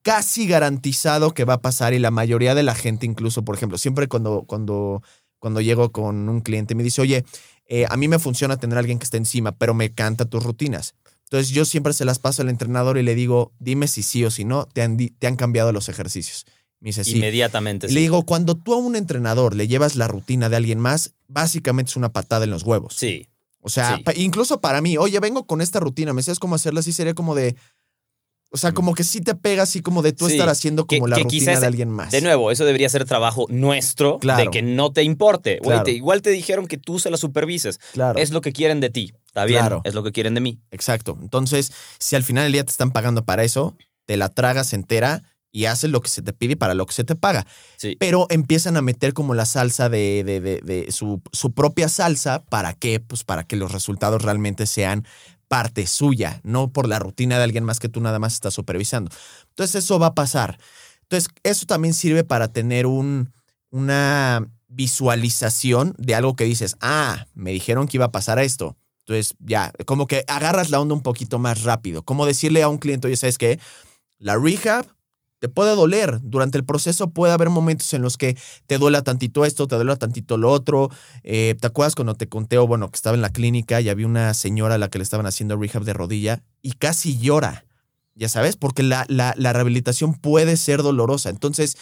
[0.02, 3.78] Casi garantizado que va a pasar y la mayoría de la gente, incluso, por ejemplo,
[3.78, 5.04] siempre cuando, cuando,
[5.38, 7.26] cuando llego con un cliente me dice, oye,
[7.67, 10.43] eh, a mí me funciona tener a alguien que esté encima, pero me canta tus
[10.43, 10.95] rutinas.
[11.30, 14.32] Entonces yo siempre se las paso al entrenador y le digo, dime si sí o
[14.32, 16.46] si no, te han, te han cambiado los ejercicios.
[16.80, 17.16] Me dice, sí.
[17.18, 17.88] Inmediatamente.
[17.90, 17.94] Sí.
[17.94, 21.90] Le digo, cuando tú a un entrenador le llevas la rutina de alguien más, básicamente
[21.90, 22.96] es una patada en los huevos.
[22.96, 23.28] Sí.
[23.62, 24.04] O sea, Sí.
[24.04, 26.80] pa- incluso para mí, oye, vengo con esta rutina, ¿me sabes cómo hacerla?
[26.80, 27.56] Así sería como de...
[28.50, 30.28] O sea, como que sí te pega así como de tú.
[30.28, 32.12] Sí, estar haciendo que- como la que rutina de alguien más.
[32.12, 34.46] De nuevo, eso debería ser trabajo nuestro Claro.
[34.46, 35.60] de que no te importe.
[35.62, 35.84] Claro.
[35.84, 37.78] te- igual te dijeron que tú se la supervises.
[37.92, 38.18] Claro.
[38.18, 39.13] Es lo que quieren de ti.
[39.38, 39.60] Está bien.
[39.60, 39.82] Claro.
[39.84, 40.60] Es lo que quieren de mí.
[40.71, 41.17] Exacto.
[41.21, 45.21] Entonces, si al final del día te están pagando para eso, te la tragas entera
[45.52, 47.45] y haces lo que se te pide para lo que se te paga.
[47.78, 47.95] Sí.
[48.00, 52.43] Pero empiezan a meter como la salsa de, de- de- de su, su propia salsa.
[52.45, 53.00] ¿Para qué?
[53.00, 55.06] Pues para que los resultados realmente sean
[55.47, 59.12] parte suya, no por la rutina de alguien más que tú nada más estás supervisando.
[59.50, 60.58] Entonces, eso va a pasar.
[61.04, 63.32] Entonces, eso también sirve para tener un,
[63.71, 68.76] una visualización de algo que dices, ah, me dijeron que iba a pasar esto.
[69.08, 72.04] Entonces, ya, como que agarras la onda un poquito más rápido.
[72.04, 73.58] Como decirle a un cliente, oye, ¿sabes qué?
[74.20, 74.86] La rehab
[75.39, 76.20] te puede doler.
[76.24, 79.96] Durante el proceso puede haber momentos en los que te duela tantito esto, te duela
[79.96, 80.89] tantito lo otro.
[81.24, 84.34] Eh, ¿Te acuerdas cuando te conté, bueno, que estaba en la clínica y había una
[84.34, 87.63] señora a la que le estaban haciendo rehab de rodilla y casi llora?
[88.13, 91.30] Ya sabes, porque la, la, la rehabilitación puede ser dolorosa.
[91.30, 91.78] Entonces,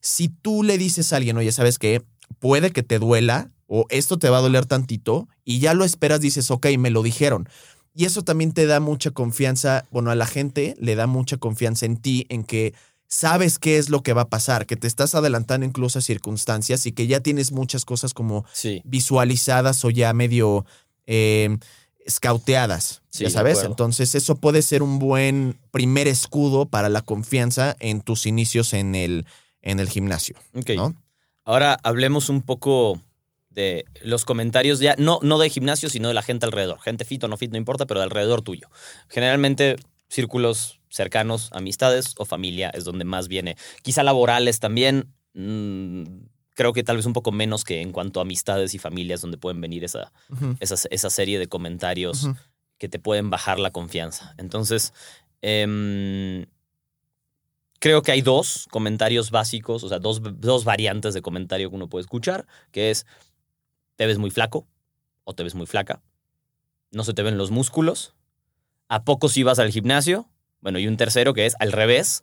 [0.00, 2.02] si tú le dices a alguien, oye, ¿sabes qué?
[2.38, 6.20] Puede que te duela o esto te va a doler tantito y ya lo esperas,
[6.20, 7.48] dices, ok, me lo dijeron.
[7.94, 11.86] Y eso también te da mucha confianza, bueno, a la gente le da mucha confianza
[11.86, 12.74] en ti, en que
[13.08, 16.86] sabes qué es lo que va a pasar, que te estás adelantando incluso a circunstancias
[16.86, 18.82] y que ya tienes muchas cosas como Sí.
[18.84, 20.66] visualizadas o ya medio
[21.06, 21.56] eh,
[22.08, 23.62] scouteadas, Sí, ya sabes.
[23.64, 28.94] Entonces eso puede ser un buen primer escudo para la confianza en tus inicios en
[28.94, 29.26] el,
[29.62, 30.70] en el gimnasio, Ok.
[30.76, 30.94] ¿no?
[31.44, 33.00] Ahora hablemos un poco
[33.56, 36.78] de los comentarios ya, no, no de gimnasio, sino de la gente alrededor.
[36.80, 38.68] Gente fit o no fit, no importa, pero de alrededor tuyo.
[39.08, 39.76] Generalmente
[40.08, 43.56] círculos cercanos, amistades o familia es donde más viene.
[43.82, 45.12] Quizá laborales también.
[45.32, 46.04] mm,
[46.54, 49.36] creo que tal vez un poco menos que en cuanto a amistades y familias donde
[49.36, 50.12] pueden venir esa,
[50.58, 52.28] esa, esa serie de comentarios
[52.78, 54.34] que te pueden bajar la confianza.
[54.38, 54.94] Entonces,
[55.42, 56.46] em,
[57.78, 61.88] creo que hay dos comentarios básicos, o sea, dos, dos variantes de comentario que uno
[61.88, 63.06] puede escuchar, que es,
[63.96, 64.66] te ves muy flaco
[65.24, 66.00] o te ves muy flaca,
[66.92, 68.14] no se te ven los músculos,
[68.88, 70.28] ¿a poco si vas al gimnasio?
[70.60, 72.22] Bueno, y un tercero que es al revés.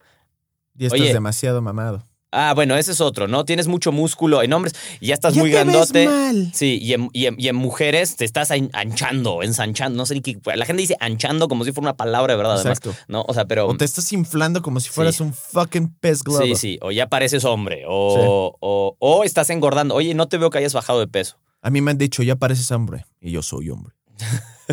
[0.78, 1.14] Y estás Oye.
[1.14, 2.08] demasiado mamado.
[2.36, 3.46] Ah, bueno, ese es otro, ¿no?
[3.46, 6.06] Tienes mucho músculo en hombres y ya estás muy Ya te ves grandote.
[6.08, 6.50] mal.
[6.52, 10.16] Sí, y en, y en- y en mujeres te estás an- anchando, ensanchando, no sé
[10.16, 10.40] ni qué.
[10.56, 12.80] La gente dice anchando como si fuera una palabra de verdad, además.
[12.80, 13.00] Exacto.
[13.08, 13.24] ¿No?
[13.28, 13.68] O sea, pero.
[13.68, 15.22] O te estás inflando como si fueras Sí.
[15.24, 16.42] un fucking pez globo.
[16.42, 16.80] Sí, sí.
[16.82, 17.84] O ya pareces hombre.
[17.88, 19.94] O, o, o estás engordando.
[19.94, 21.38] Oye, no te veo que hayas bajado de peso.
[21.64, 23.06] A mí me han dicho, ya pareces hombre.
[23.20, 23.96] Y yo soy hombre.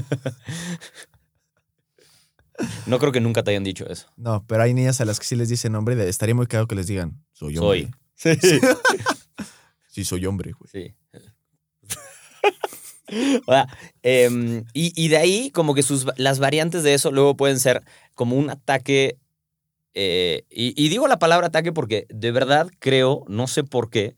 [2.87, 4.09] No creo que nunca te hayan dicho eso.
[4.17, 6.07] No, pero hay niñas a las que sí les dicen hombre.
[6.09, 7.91] estaría muy caro que les digan, soy hombre.
[8.17, 8.39] Soy.
[8.39, 8.61] Sí.
[9.89, 10.69] Sí, soy hombre, güey.
[10.71, 10.95] Sí.
[13.49, 13.67] O sea,
[14.05, 17.83] em, y, y de ahí, como que sus, las variantes de eso luego pueden ser
[18.15, 19.19] como un ataque.
[19.95, 24.15] eh, y, y digo la palabra ataque porque de verdad creo, no sé por qué,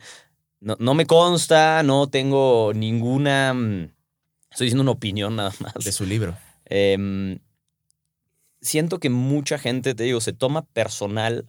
[0.63, 3.53] no, no me consta, no tengo ninguna.
[3.55, 3.91] mm,
[4.51, 5.75] Estoy diciendo una opinión nada más.
[5.85, 6.37] De su libro.
[6.67, 7.39] Em,
[8.61, 11.47] siento que mucha gente, te digo, se toma personal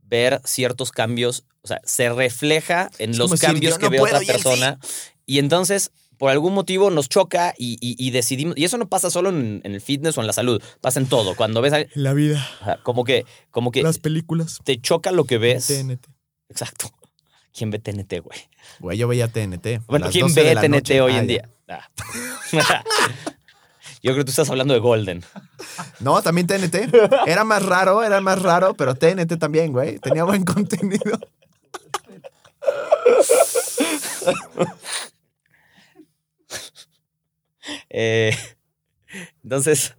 [0.00, 4.18] ver ciertos cambios, o sea, se refleja en Es los cambios que no ve otra
[4.18, 4.32] y él sí.
[4.32, 4.78] persona.
[5.26, 8.56] Y entonces, por algún motivo, nos choca y, y- y decidimos.
[8.56, 11.06] Y eso no pasa solo en, en el fitness o en la salud, pasa en
[11.06, 11.34] todo.
[11.36, 12.46] Cuando ves, a- La vida.
[12.84, 14.60] como que, como que Las películas.
[14.64, 15.66] te choca lo que ves.
[15.66, 16.06] TNT.
[16.48, 16.90] Exacto.
[17.56, 18.38] ¿Quién ve TNT, güey?
[18.80, 19.80] Güey, yo veía TNT.
[19.86, 21.00] Bueno, ¿quién 12 de ve TNT noche.
[21.00, 21.48] hoy Ah, en día?
[21.68, 21.88] Ah.
[24.02, 25.24] Yo creo que tú estás hablando de Golden.
[26.00, 26.94] No, también TNT.
[27.26, 29.98] Era más raro, era más raro, pero TNT también, güey.
[29.98, 31.18] Tenía buen contenido.
[37.90, 38.36] Eh,
[39.42, 39.96] entonces.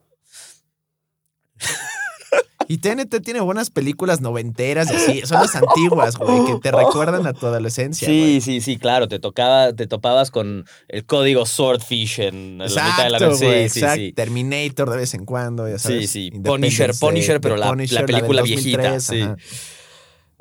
[2.70, 5.22] Y TNT tiene buenas películas noventeras y así.
[5.26, 8.08] Son las antiguas, güey, que te recuerdan a tu adolescencia.
[8.08, 8.42] Sí, güey.
[8.42, 9.08] sí, sí, claro.
[9.08, 13.46] Te tocaba, te topabas con el código Swordfish en la mitad de la Exacto, Sí,
[13.46, 14.02] güey, sí, exacto.
[14.02, 14.12] sí.
[14.14, 16.10] Terminator de vez en cuando, ya Sí, sabes.
[16.12, 16.28] sí.
[16.34, 19.24] Independence Punisher, Punisher, pero la- la película 2003, viejita, sí.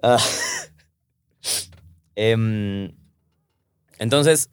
[0.02, 0.18] Ah.
[2.16, 2.92] Em,
[3.98, 4.48] entonces,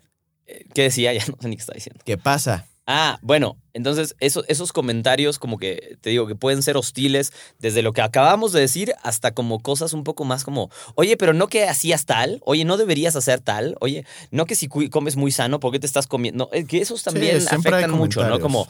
[0.48, 1.14] eh, ¿qué decía?
[1.14, 2.02] Ya no sé ni qué está diciendo.
[2.06, 2.68] ¿Qué pasa?
[2.86, 7.82] Ah, bueno, entonces eso- esos comentarios como que te digo que pueden ser hostiles desde
[7.82, 11.48] lo que acabamos de decir hasta como cosas un poco más como, oye, pero no
[11.48, 15.62] que hacías tal, oye, no deberías hacer tal, oye, no que si comes muy sano,
[15.62, 16.50] ¿por qué te estás comiendo?
[16.52, 18.40] No, eh, que esos también afectan mucho, ¿no?
[18.42, 18.68] Como,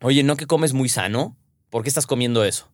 [0.00, 1.36] oye, no que comes muy sano,
[1.70, 2.68] ¿por qué estás comiendo eso?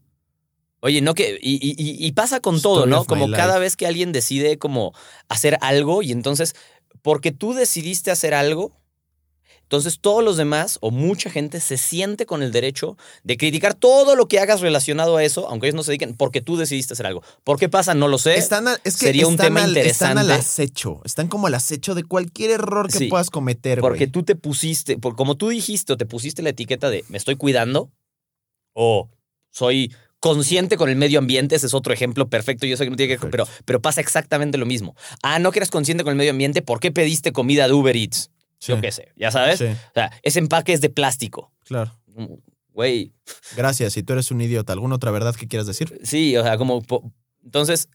[0.80, 1.38] Oye, no que.
[1.40, 3.04] Y, y- y- pasa con todo, ¿no?
[3.06, 4.92] Como cada vez que alguien decide como
[5.28, 6.54] hacer algo y entonces,
[7.02, 8.72] porque tú decidiste hacer algo,
[9.72, 14.16] entonces todos los demás o mucha gente se siente con el derecho de criticar todo
[14.16, 17.06] lo que hagas relacionado a eso, aunque ellos no se dediquen, porque tú decidiste hacer
[17.06, 17.22] algo.
[17.42, 17.94] ¿Por qué pasa?
[17.94, 18.34] No lo sé.
[18.36, 20.32] Están a- es que sería un tema al, Están al interesante.
[20.34, 21.00] acecho.
[21.06, 24.98] Están como al acecho de cualquier error que Sí, puedas cometer, Porque tú te pusiste,
[24.98, 27.90] por, como tú dijiste o te pusiste la etiqueta de me estoy cuidando
[28.74, 29.08] o
[29.50, 32.96] soy consciente con el medio ambiente, ese es otro ejemplo perfecto, yo sé que no
[32.96, 34.94] tiene que pero, pero pasa exactamente lo mismo.
[35.22, 37.96] Ah, no que eres consciente con el medio ambiente, ¿por qué pediste comida de Uber
[37.96, 38.30] Eats?
[38.62, 39.58] Sí, Yo qué sé, ya sabes.
[39.58, 41.52] sí, O sea, ese empaque es de plástico.
[41.64, 41.98] claro.
[42.74, 43.12] Güey,
[43.56, 43.92] Gracias.
[43.94, 45.98] Si tú eres un idiota, ¿alguna otra verdad que quieras decir?
[46.04, 46.82] Sí, o sea, como...
[47.44, 47.88] Entonces,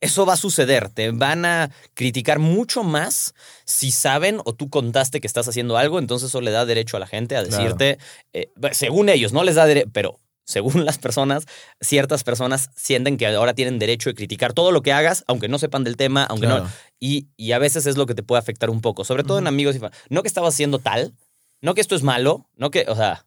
[0.00, 0.90] eso va a suceder.
[0.90, 5.98] Te van a criticar mucho más si saben o tú contaste que estás haciendo algo,
[5.98, 7.62] entonces eso le da derecho a la gente a Claro.
[7.62, 7.98] decirte,
[8.34, 11.44] eh, según ellos, no les da derecho, pero según las personas,
[11.80, 15.58] ciertas personas sienten que ahora tienen derecho de criticar todo lo que hagas, aunque no
[15.58, 16.66] sepan del tema, aunque no...
[17.00, 19.46] Y, y a veces es lo que te puede afectar un poco, sobre todo en
[19.46, 19.80] amigos y
[20.10, 21.14] No que estabas haciendo tal,
[21.60, 23.26] no que esto es malo, no que, o sea...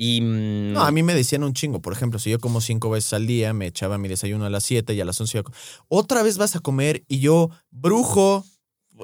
[0.00, 1.80] Y, mm, No, a mí me decían un chingo.
[1.82, 4.62] Por ejemplo, si yo como cinco veces al día, me echaba mi desayuno a las
[4.62, 5.52] 7 y a las 11 iba a co-
[5.88, 8.44] Otra vez vas a comer y yo, brujo.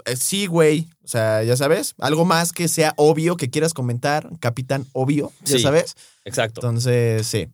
[0.04, 0.88] eh, sí, güey.
[1.04, 1.94] O sea, ya sabes.
[1.98, 4.30] Algo más que sea obvio que quieras comentar.
[4.38, 5.32] Capitán obvio.
[5.44, 5.62] Ya Sí.
[5.64, 5.96] sabes.
[6.24, 6.60] Exacto.
[6.60, 7.46] Entonces, sí.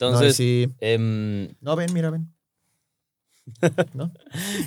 [0.00, 0.68] No, Entonces, sí.
[0.80, 2.32] em, No, ven, mira, ven.
[3.94, 4.12] ¿No?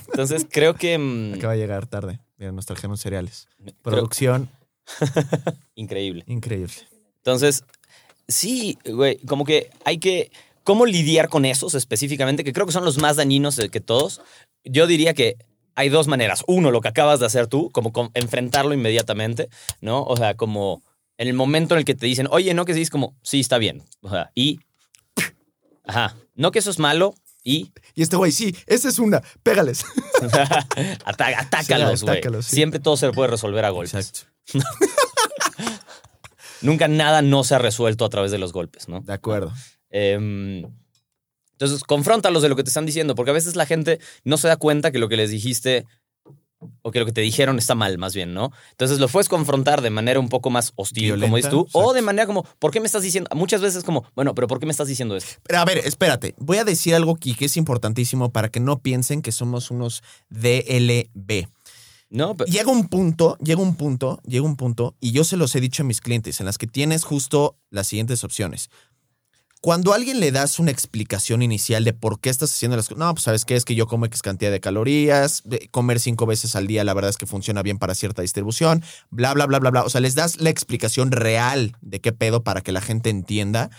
[0.07, 0.97] entonces creo que...
[0.97, 2.19] mm, Acaba de llegar tarde.
[2.37, 3.47] Mira, nos trajeron cereales.
[3.57, 4.49] creo- Producción
[5.75, 6.23] increíble.
[6.27, 6.73] increíble.
[7.17, 7.63] Entonces,
[8.27, 10.31] sí, güey, como que hay que...
[10.63, 12.43] ¿Cómo lidiar con esos específicamente?
[12.43, 14.21] Que creo que son los más dañinos de que todos.
[14.63, 15.37] Yo diría que
[15.75, 16.43] hay dos maneras.
[16.47, 19.47] Uno, lo que acabas de hacer tú, como enfrentarlo inmediatamente,
[19.81, 20.03] ¿no?
[20.03, 20.81] O sea, como
[21.17, 23.39] en el momento en el que te dicen, oye, no, que sí, es como, sí,
[23.39, 23.83] está bien.
[24.01, 24.59] O sea, y...
[25.85, 26.15] Ajá.
[26.35, 27.71] No que eso es malo y...
[27.93, 29.21] Y este güey, sí, esa es una.
[29.43, 29.85] Pégales.
[31.05, 32.21] Atá- atácalos, güey.
[32.41, 32.55] sí.
[32.55, 33.93] Siempre todo se puede resolver a golpes.
[33.93, 34.31] Exacto.
[36.61, 39.01] Nunca nada no se ha resuelto a través de los golpes, ¿no?
[39.01, 39.53] De acuerdo.
[39.89, 40.65] Em,
[41.51, 44.47] entonces, confróntalos de lo que te están diciendo, porque a veces la gente no se
[44.47, 45.85] da cuenta que lo que les dijiste
[46.81, 48.51] o que lo que te dijeron está mal, más bien, ¿no?
[48.71, 52.01] Entonces lo puedes confrontar de manera un poco más hostil, como dices tú, o de
[52.01, 53.29] manera como, ¿por qué me estás diciendo?
[53.35, 55.39] Muchas veces como, bueno, pero ¿por qué me estás diciendo esto?
[55.43, 56.35] Pero a ver, espérate.
[56.37, 60.03] Voy a decir algo aquí que es importantísimo para que no piensen que somos unos
[60.29, 61.47] DLB.
[62.09, 65.55] No, pero, Llega un punto, llega un punto, llega un punto, y yo se los
[65.55, 68.69] he dicho a mis clientes, en las que tienes justo las siguientes opciones.
[69.65, 72.99] Cuando a alguien le das una explicación inicial de por qué estás haciendo las cosas,
[72.99, 76.27] no, pues sabes qué es que yo como X cantidad de calorías, de comer cinco
[76.27, 79.57] veces al día, la verdad es que funciona bien para cierta distribución, bla, bla, bla,
[79.57, 79.81] bla, bla.
[79.83, 83.71] O sea, les das la explicación real de qué pedo para que la gente entienda.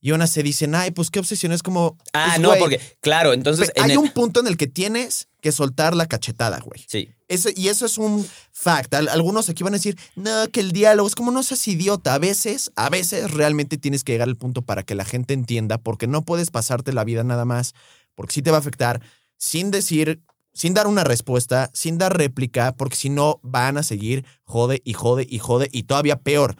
[0.00, 1.98] Y una se dicen, ay, pues qué obsesión es como.
[2.14, 3.70] ah, pues, no, porque, claro, entonces...
[3.74, 6.84] en hay el- un punto en el que tienes que soltar la cachetada, güey.
[6.86, 8.92] Sí, Ese- y eso es un fact.
[8.94, 12.14] Al- Algunos aquí van a decir, no, que el diálogo es como no seas idiota.
[12.14, 15.78] A veces, a veces realmente tienes que llegar al punto para que la gente entienda,
[15.78, 17.74] porque no puedes pasarte la vida nada más,
[18.14, 19.00] porque sí te va a afectar,
[19.36, 20.20] sin decir,
[20.52, 24.92] sin dar una respuesta, sin dar réplica, porque si no van a seguir jode y
[24.94, 26.56] jode y jode y todavía peor.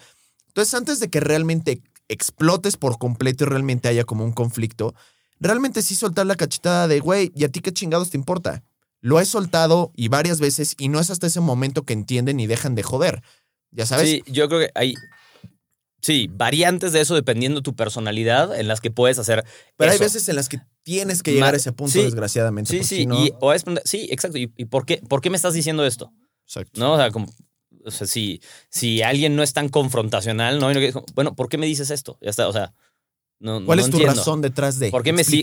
[0.47, 4.95] Entonces, antes de que realmente explotes por completo y realmente haya como un conflicto,
[5.41, 8.63] realmente sí soltar la cachetada de, güey, ¿y a ti qué chingados te importa?
[9.01, 12.47] Lo he soltado y varias veces y no es hasta ese momento que entienden y
[12.47, 13.23] dejan de joder.
[13.71, 14.09] ¿Ya sabes?
[14.09, 14.95] sí, yo creo que hay...
[16.03, 19.45] Sí, variantes de eso dependiendo tu personalidad en las que puedes hacer
[19.77, 22.71] Pero hay veces en las que tienes que llegar Ma- a ese punto, sí, desgraciadamente.
[22.71, 24.39] Sí, sí, no- y, o es, sí, exacto.
[24.39, 26.11] ¿Y, y por, qué, por qué me estás diciendo esto?
[26.47, 26.81] Exacto.
[26.81, 26.95] ¿No?
[26.95, 27.31] O sea, como,
[27.85, 28.41] o sea, si,
[28.71, 30.71] si alguien no es tan confrontacional, ¿no?
[30.71, 32.17] Y no que- Bueno, ¿por qué me dices esto?
[32.23, 32.73] Ya está, o sea,
[33.41, 34.17] no, ¿Cuál no es tu entiendo.
[34.17, 34.91] razón detrás de?
[34.91, 35.43] ¿Por qué me sí?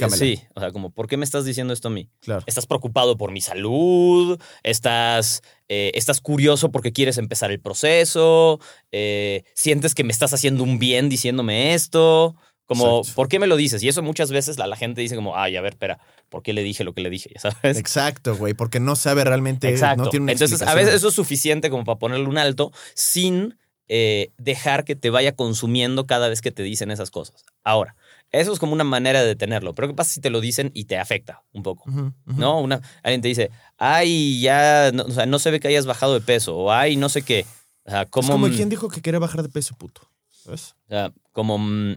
[0.54, 2.10] O sea, como, ¿por qué me estás diciendo esto a mí?
[2.20, 2.44] Claro.
[2.46, 4.40] ¿Estás preocupado por mi salud?
[4.62, 8.60] ¿Estás, eh, ¿estás curioso porque quieres empezar el proceso?
[8.92, 12.36] Eh, ¿Sientes que me estás haciendo un bien diciéndome esto?
[12.68, 13.16] Como, Exacto.
[13.16, 13.82] ¿por qué me lo dices?
[13.82, 16.54] Y eso muchas veces la, la gente dice como, ay, a ver, espera, ¿por qué
[16.54, 17.32] le dije lo que le dije?
[17.34, 17.78] Ya sabes.
[17.80, 20.04] Exacto, güey, porque no sabe realmente, Exacto.
[20.04, 23.58] no tiene una Entonces, a veces eso es suficiente como para ponerle un alto sin
[23.90, 27.46] eh, dejar que te vaya consumiendo cada vez que te dicen esas cosas.
[27.64, 27.96] Ahora,
[28.32, 29.74] eso es como una manera de detenerlo.
[29.74, 31.86] Pero ¿qué pasa si te lo dicen y te afecta un poco?
[32.26, 32.60] ¿No?
[32.60, 36.14] Una, alguien te dice, ay, ya, no, o sea, no se ve que hayas bajado
[36.14, 37.46] de peso, o ay, no sé qué.
[37.86, 40.02] O sea, Es como, como mm, quien dijo que quiere bajar de peso, puto.
[40.30, 40.76] ¿Sabes?
[40.86, 41.96] o sea, como mm,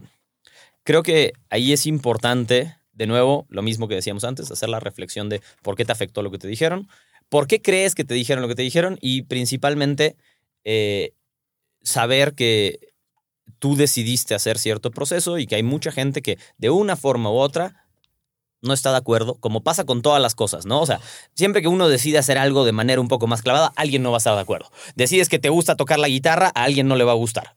[0.83, 5.27] creo que ahí es importante, de nuevo, lo mismo que decíamos antes, hacer la reflexión
[5.27, 6.87] de por qué te afectó lo que te dijeron,
[7.29, 10.15] por qué crees que te dijeron lo que te dijeron y principalmente
[10.63, 11.13] eh,
[11.83, 12.79] saber que
[13.59, 17.35] tú decidiste hacer cierto proceso y que hay mucha gente que de una forma u
[17.35, 17.85] otra
[18.61, 20.81] no está de acuerdo, como pasa con todas las cosas, ¿no?
[20.81, 20.99] O sea,
[21.33, 24.17] siempre que uno decide hacer algo de manera un poco más clavada, alguien no va
[24.17, 24.69] a estar de acuerdo.
[24.95, 27.55] Decides que te gusta tocar la guitarra, a alguien no le va a gustar.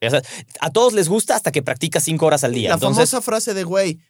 [0.60, 2.70] A todos les gusta hasta que practicas cinco horas al día.
[2.70, 4.00] La Entonces, famosa frase de, güey,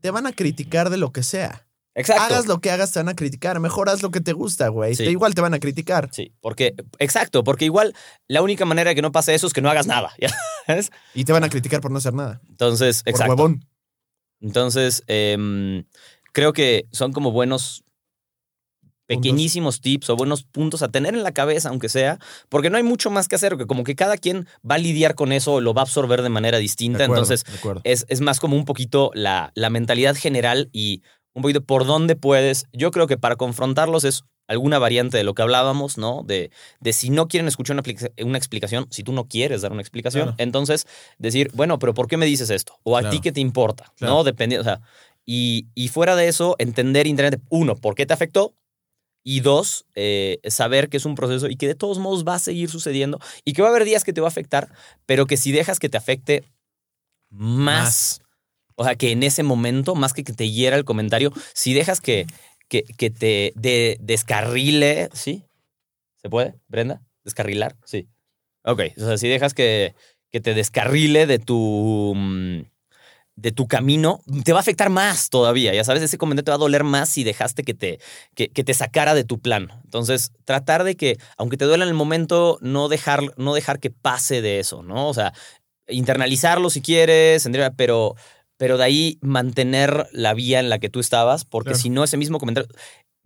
[0.00, 1.66] te van a criticar de lo que sea.
[1.94, 2.22] Exacto.
[2.22, 3.58] Hagas lo que hagas, te van a criticar.
[3.60, 4.94] Mejor haz lo que te gusta, güey.
[4.94, 5.04] Sí.
[5.04, 6.08] Te- igual te van a criticar.
[6.12, 7.94] Sí, porque, exacto, porque igual
[8.28, 10.12] la única manera de que no pase eso es que no hagas nada.
[10.20, 10.28] ¿ya
[10.66, 10.90] sabes?
[11.14, 12.40] Y te van a criticar por no hacer nada.
[12.48, 13.32] Entonces, Por exacto.
[13.34, 13.66] huevón.
[14.40, 15.84] Entonces, em,
[16.32, 17.84] creo que son como buenos
[19.06, 22.18] pequeñísimos tips o buenos puntos a tener en la cabeza, aunque sea,
[22.48, 25.14] porque no hay mucho más que hacer, que como que cada quien va a lidiar
[25.16, 27.04] con eso o lo va a absorber de manera De distinta.
[27.04, 27.80] acuerdo, Entonces, de acuerdo.
[27.84, 31.02] es, es más como un poquito la, la mentalidad general y
[31.34, 32.66] un poquito por dónde puedes.
[32.72, 36.22] Yo creo que para confrontarlos es alguna variante de lo que hablábamos, ¿no?
[36.26, 37.82] De, de si no quieren escuchar una,
[38.24, 40.36] una explicación, si tú no quieres dar una explicación, Claro.
[40.38, 40.86] entonces
[41.18, 42.78] decir, bueno, pero ¿por qué me dices esto?
[42.82, 43.14] O a Claro.
[43.14, 44.14] ti qué te importa, Claro.
[44.14, 44.24] ¿no?
[44.24, 44.80] Dependiendo, o sea,
[45.24, 48.54] y, y fuera de eso, entender Internet, uno, ¿por qué te afectó?
[49.24, 52.38] Y dos, eh, saber que es un proceso y que de todos modos va a
[52.40, 54.68] seguir sucediendo y que va a haber días que te va a afectar,
[55.06, 56.42] pero que si dejas que te afecte
[57.30, 58.20] más,
[58.76, 62.00] o sea, que en ese momento, más que que te hiera el comentario, si dejas
[62.00, 62.26] que,
[62.68, 65.44] que, que te de- descarrile, ¿sí?
[66.20, 67.02] ¿Se puede, Brenda?
[67.24, 67.76] ¿Descarrilar?
[67.84, 68.08] Sí.
[68.64, 69.94] Ok, o sea, si dejas que,
[70.30, 72.12] que te descarrile de tu...
[72.16, 72.62] mm,
[73.34, 75.72] de tu camino, te va a afectar más todavía.
[75.74, 77.98] Ya sabes, ese comentario te va a doler más si dejaste que te,
[78.34, 79.68] que, que te sacara de tu plan.
[79.84, 83.90] Entonces, tratar de que, aunque te duela en el momento, no dejar, no dejar que
[83.90, 85.08] pase de eso, ¿no?
[85.08, 85.32] O sea,
[85.88, 88.16] internalizarlo si quieres, pero,
[88.62, 91.82] pero de ahí mantener la vía en la que tú estabas, porque Claro.
[91.82, 92.68] si no, ese mismo comentario,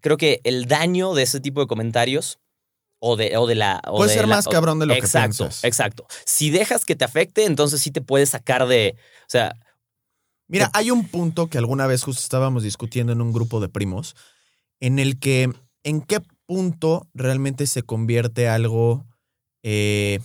[0.01, 2.39] creo que el daño de ese tipo de comentarios
[3.01, 3.83] o de, o de la...
[3.87, 5.65] o Puede de ser la- más cabrón de lo exacto, que piensas.
[5.65, 6.07] Exacto.
[6.25, 8.97] Si dejas que te afecte, entonces sí te puedes sacar de...
[8.97, 9.55] O sea,
[10.49, 14.17] Mira, hay un punto que alguna vez justo estábamos discutiendo en un grupo de primos,
[14.81, 15.53] en el que
[15.85, 19.05] en qué punto realmente se convierte algo...
[19.63, 20.21] eh,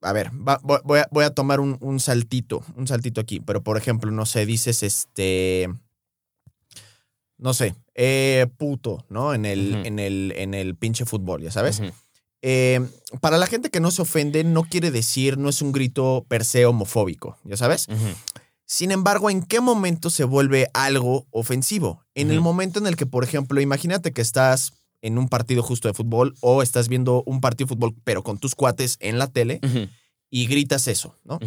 [0.00, 3.62] a ver, va- voy, a, voy a tomar un, un saltito, un saltito aquí, pero
[3.62, 5.68] por ejemplo, no sé, dices este...
[7.40, 9.32] No sé, eh, puto, ¿no?
[9.32, 11.80] En el, en, el, en el pinche fútbol, ya sabes.
[12.42, 12.80] Eh,
[13.20, 16.44] para la gente que no se ofende, no quiere decir, no es un grito per
[16.44, 17.86] se homofóbico, ya sabes.
[18.64, 22.04] Sin embargo, ¿en qué momento se vuelve algo ofensivo?
[22.14, 24.72] En el momento en el que, por ejemplo, imagínate que estás
[25.02, 28.38] en un partido justo de fútbol o estás viendo un partido de fútbol, pero con
[28.38, 29.60] tus cuates en la tele
[30.30, 31.38] y gritas eso, ¿no?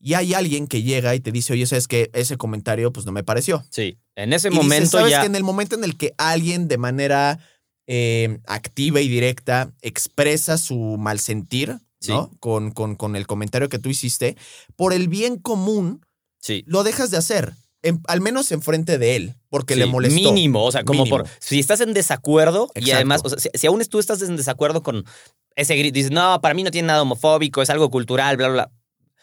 [0.00, 3.12] Y hay alguien que llega y te dice, oye, sabes que ese comentario pues no
[3.12, 3.64] me pareció.
[3.70, 5.20] Sí, en ese Y dices, momento ¿sabes ya...
[5.20, 7.38] que en el momento en el que alguien de manera
[7.86, 11.78] eh, activa y directa expresa su mal sentir,
[12.08, 12.30] ¿no?
[12.38, 14.36] Con, con, con el comentario que tú hiciste,
[14.76, 16.04] por el bien común,
[16.38, 16.62] Sí.
[16.66, 17.54] lo dejas de hacer.
[17.84, 20.16] En- al menos enfrente de él, porque le molestó.
[20.32, 21.18] Mínimo, o sea, como Mínimo.
[21.18, 21.28] por.
[21.38, 24.82] Si estás en desacuerdo y además, o sea, si, si aún tú estás en desacuerdo
[24.82, 25.04] con
[25.54, 28.54] ese grito, dices, no, para mí no tiene nada homofóbico, es algo cultural, bla, bla,
[28.66, 28.70] bla.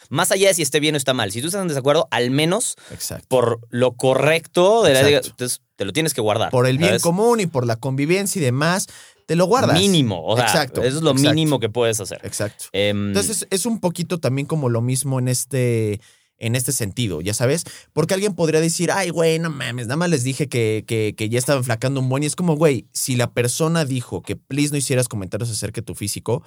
[0.10, 2.32] Más allá de si esté bien o está mal, si tú estás en desacuerdo, al
[2.32, 3.26] menos Exacto.
[3.30, 5.30] por lo correcto de la Exacto.
[5.30, 6.50] entonces te lo tienes que guardar.
[6.52, 7.04] Por el bien ¿sabes?
[7.04, 8.88] común y por la convivencia y demás,
[9.28, 9.78] te lo guardas.
[9.80, 11.34] Mínimo, o sea, Exacto, eso es lo exacto.
[11.34, 12.20] mínimo que puedes hacer.
[12.24, 12.66] Exacto.
[12.74, 16.02] Em, Entonces es un poquito también como lo mismo en este,
[16.42, 17.64] en este sentido, ya sabes,
[17.94, 21.30] porque alguien podría decir, ay, güey, no mames, nada más les dije que, que, que
[21.30, 24.72] ya estaban flacando un buen y es como, güey, si la persona dijo que please
[24.72, 26.44] no hicieras comentarios acerca de tu físico,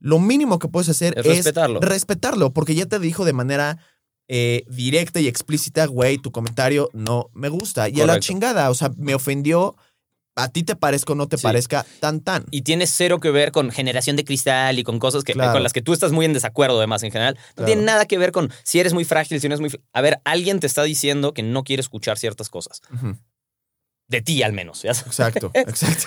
[0.00, 1.80] lo mínimo que puedes hacer Es es, respetarlo.
[1.80, 3.78] respetarlo, porque ya te dijo de manera
[4.28, 7.88] eh, directa y explícita, güey, tu comentario no me gusta.
[7.88, 9.76] Y a la chingada, o sea, me ofendió,
[10.36, 11.42] a ti te parezca o no te Sí.
[11.42, 12.44] parezca, tan tan.
[12.50, 15.52] y tiene cero que ver con generación de cristal y con cosas que, Claro.
[15.52, 17.34] con las que tú estás muy en desacuerdo, además, en general.
[17.36, 17.66] No Claro.
[17.66, 19.80] tiene nada que ver con si eres muy frágil, si no eres muy.
[19.92, 22.82] A ver, alguien te está diciendo que no quiere escuchar ciertas cosas.
[22.92, 23.16] Ujú.
[24.08, 24.82] De ti al menos.
[24.82, 25.06] ¿ya sabes?
[25.08, 26.06] Exacto, exacto.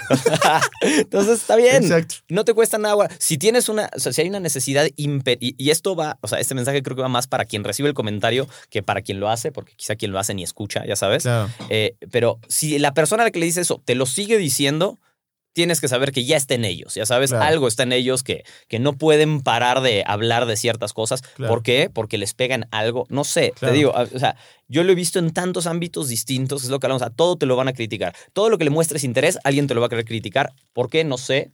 [0.81, 1.83] Entonces está bien.
[1.83, 2.15] Exacto.
[2.29, 3.09] No te cuesta nada.
[3.17, 6.27] Si tienes una, o sea, si hay una necesidad imper y, y esto va, o
[6.27, 9.19] sea, este mensaje creo que va más para quien recibe el comentario que para quien
[9.19, 11.23] lo hace, porque quizá quien lo hace ni escucha, ya sabes.
[11.23, 11.49] Claro.
[11.69, 14.97] Eh, pero si la persona a la que le dice eso te lo sigue diciendo,
[15.59, 17.43] tienes que saber que ya está en ellos, ya sabes, Claro.
[17.43, 21.21] algo está en ellos que, que no pueden parar de hablar de ciertas cosas.
[21.21, 21.53] Claro.
[21.53, 21.89] ¿Por qué?
[21.93, 23.73] Porque les pegan algo, no sé, Claro.
[23.73, 24.37] te digo, o sea,
[24.69, 27.45] yo lo he visto en tantos ámbitos distintos, es lo que hablamos, a todo te
[27.45, 28.15] lo van a criticar.
[28.31, 30.53] Todo lo que le muestres interés, alguien te lo va a querer criticar.
[30.71, 31.03] ¿Por qué?
[31.03, 31.51] No sé.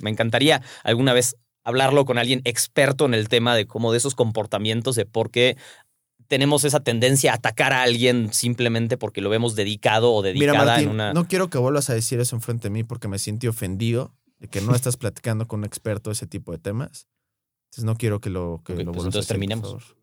[0.00, 4.14] Me encantaría alguna vez hablarlo con alguien experto en el tema de cómo de esos
[4.14, 5.56] comportamientos, de por qué
[6.28, 10.64] tenemos esa tendencia a atacar a alguien simplemente porque lo vemos dedicado o Mira, dedicada
[10.64, 11.12] Martín, en una...
[11.12, 14.48] no quiero que vuelvas a decir eso enfrente de mí porque me siento ofendido de
[14.48, 17.08] que no estás platicando con un experto de ese tipo de temas.
[17.66, 19.68] Entonces no quiero que lo, que lo pues vuelvas a entonces decir, por terminemos.
[19.68, 19.96] favor.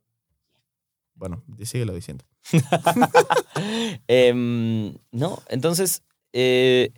[1.15, 2.25] Bueno, síguelo diciendo.
[4.07, 6.03] Em, no, entonces
[6.33, 6.91] eh,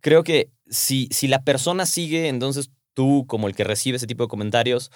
[0.00, 4.24] creo que si, si la persona sigue, entonces tú como el que recibe ese tipo
[4.24, 4.90] de comentarios,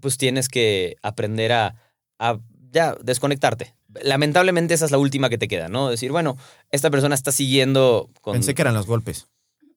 [0.00, 1.76] pues tienes que aprender a,
[2.18, 2.38] a
[2.72, 3.74] ya desconectarte.
[4.02, 5.88] Lamentablemente esa es la última que te queda, ¿no?
[5.90, 6.36] Decir, bueno,
[6.70, 8.32] esta persona está siguiendo con...
[8.32, 9.28] Pensé que eran los golpes.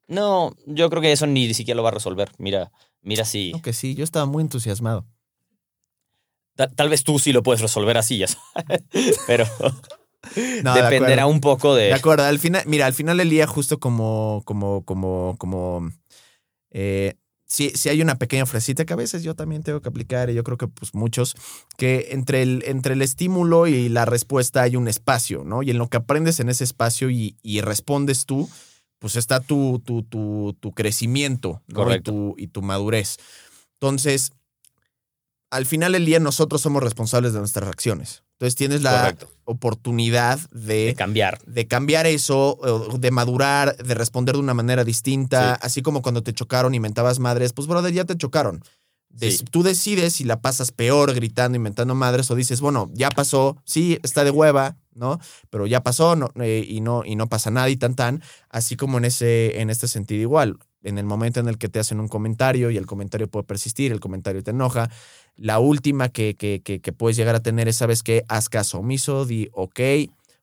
[0.07, 2.31] No, yo creo que eso ni siquiera lo va a resolver.
[2.37, 2.71] Mira,
[3.01, 3.51] mira si...
[3.53, 5.05] Aunque sí, yo estaba muy entusiasmado.
[6.55, 8.83] Ta- Tal vez tú sí lo puedes resolver así, ya sabes.
[9.27, 9.45] Pero
[10.63, 11.85] No, de dependerá un poco de...
[11.85, 15.91] De acuerdo, al final, mira, al final del día, justo como, como, como, como,
[16.71, 17.13] eh,
[17.47, 20.33] sí, sí hay una pequeña frasita que a veces yo también tengo que aplicar, y
[20.33, 21.35] yo creo que pues muchos,
[21.77, 25.63] que entre el, entre el estímulo y la respuesta hay un espacio, ¿no?
[25.63, 28.47] Y en lo que aprendes en ese espacio y, y respondes tú,
[28.99, 31.75] pues está tu, tu, tu, tu crecimiento, ¿no?
[31.75, 32.11] Correcto.
[32.11, 33.17] Y tu, y tu madurez.
[33.79, 34.31] Entonces,
[35.49, 38.23] al final del día nosotros somos responsables de nuestras reacciones.
[38.37, 39.29] Entonces tienes la Correcto.
[39.45, 41.39] oportunidad de cambiar.
[41.47, 42.59] de cambiar eso,
[42.99, 45.59] de madurar, de responder de una manera distinta, Sí.
[45.63, 48.63] así como cuando te chocaron y mentabas madres, pues brother, ya te chocaron.
[49.19, 49.43] Sí.
[49.49, 53.97] Tú decides si la pasas peor gritando, inventando madres, o dices, bueno, ya pasó, sí,
[54.03, 55.19] está de hueva, ¿no?
[55.49, 58.75] Pero ya pasó no, eh, y, no, y no pasa nada y tan tan, así
[58.75, 60.59] como en, ese, en este sentido igual.
[60.87, 63.91] En el momento en el que te hacen un comentario y el comentario puede persistir,
[63.91, 64.89] el comentario te enoja,
[65.35, 68.23] la última que, que, que, que puedes llegar a tener es, ¿sabes qué?
[68.29, 69.79] Haz caso omiso, di ok,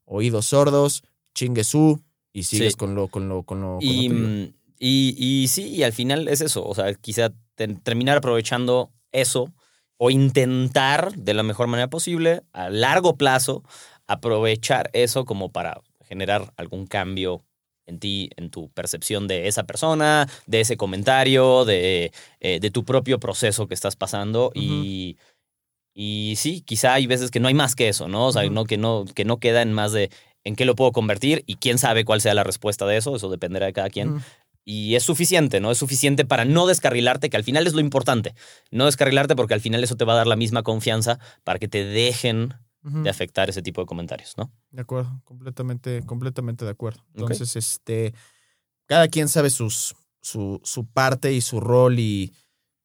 [0.05, 1.03] oídos sordos,
[1.34, 2.76] chingue su, y sigues Sí.
[2.78, 6.40] con lo, con lo, con lo, con mm, y, y sí, y al final es
[6.40, 6.66] eso.
[6.66, 9.53] O sea, quizá ten- terminar aprovechando eso
[9.97, 13.62] o intentar de la mejor manera posible, a largo plazo,
[14.07, 17.42] aprovechar eso como para generar algún cambio
[17.87, 22.85] en ti, en tu percepción de esa persona, de ese comentario, de, eh, de tu
[22.85, 24.53] propio proceso que estás pasando.
[24.55, 25.16] Y,
[25.95, 28.26] y sí, quizá hay veces que no hay más que eso, ¿no?
[28.26, 30.11] O sea, no, que, no, que no queda en más de
[30.45, 33.30] en qué lo puedo convertir y quién sabe cuál sea la respuesta de eso, eso
[33.30, 34.22] dependerá de cada quien.
[34.66, 35.70] Y es suficiente, ¿no?
[35.70, 38.35] Es suficiente para no descarrilarte, que al final es lo importante.
[38.70, 41.68] No descarrilarte porque al final eso te va a dar la misma confianza para que
[41.68, 42.55] te dejen
[42.85, 44.53] De afectar ese tipo de comentarios, ¿no?
[44.70, 47.03] De acuerdo, completamente, completamente de acuerdo.
[47.14, 48.12] Entonces, este,
[48.85, 52.35] cada quien sabe sus, su, su parte y su rol y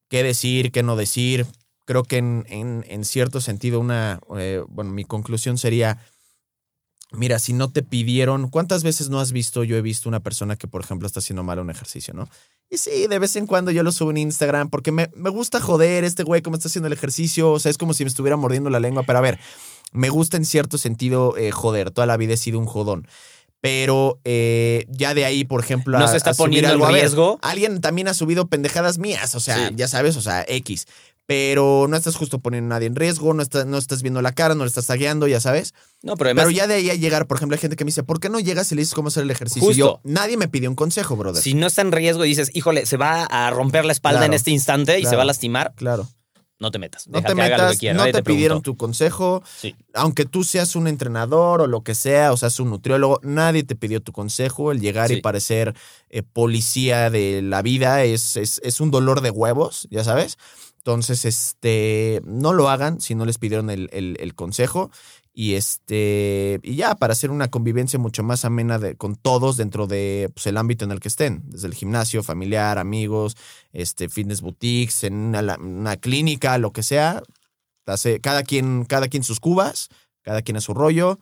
[0.08, 1.46] qué decir, qué no decir.
[1.84, 5.98] Creo que en, en, en cierto sentido, una, eh, bueno, mi conclusión sería,
[7.12, 9.64] mira, si no te pidieron, ¿cuántas veces no has visto?
[9.64, 12.26] Yo he visto una persona que, por ejemplo, está haciendo mal un ejercicio, ¿no?
[12.70, 15.60] Y sí, de vez en cuando yo lo subo en Instagram porque me, me gusta
[15.60, 17.50] joder este güey cómo está haciendo el ejercicio.
[17.50, 19.02] O sea, es como si me estuviera mordiendo la lengua.
[19.02, 19.40] Pero a ver,
[19.92, 21.90] me gusta en cierto sentido eh, joder.
[21.90, 23.06] Toda la vida he sido un jodón.
[23.60, 26.86] Pero eh, ya de ahí, por ejemplo, No a- se está a poniendo en algo,
[26.86, 27.38] a ver, riesgo.
[27.42, 29.34] alguien también ha subido pendejadas mías.
[29.34, 29.74] O sea, Sí.
[29.76, 30.86] ya sabes, o sea, X.
[31.26, 34.32] Pero no estás justo poniendo a nadie en riesgo, no, estás no estás viendo la
[34.32, 35.74] cara, no le estás tagueando, ya sabes.
[36.02, 37.90] No, pero además, Pero ya de ahí a llegar, por ejemplo, hay gente que me
[37.90, 39.70] dice, ¿por qué no llegas y le dices cómo hacer el ejercicio?
[39.70, 40.00] Y yo, Justo.
[40.04, 41.40] nadie me pidió un consejo, brother.
[41.40, 44.32] si no está en riesgo y dices, híjole, se va a romper la espalda Claro,
[44.32, 46.08] en este instante y se va a lastimar, Claro.
[46.60, 47.08] No te metas.
[47.08, 49.42] No Deja te que haga lo que metas, quiera, no nadie te pidieron tu consejo.
[49.60, 49.74] Sí.
[49.94, 53.74] Aunque tú seas un entrenador o lo que sea, o seas un nutriólogo, nadie te
[53.74, 54.70] pidió tu consejo.
[54.70, 55.14] El llegar Sí.
[55.14, 55.74] y parecer
[56.10, 60.36] eh, policía de la vida es, es, es un dolor de huevos, ya sabes.
[60.78, 64.90] Entonces, este, no lo hagan si no les pidieron el, el- el consejo.
[65.42, 69.86] Y este, y ya, para hacer una convivencia mucho más amena de, con todos dentro
[69.86, 73.38] de pues, el ámbito en el que estén, desde el gimnasio, familiar, amigos,
[73.72, 77.22] este, fitness boutiques, en una, clínica, lo que sea.
[77.86, 79.88] Hace- cada, quien, cada quien sus cubas,
[80.20, 81.18] cada quien a su rollo.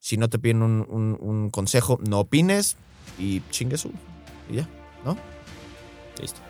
[0.00, 2.76] Si no te piden un, un- un consejo, no opines
[3.20, 3.92] y chingue su.
[4.50, 4.68] Y ya,
[5.04, 5.16] ¿no?
[6.20, 6.40] Listo.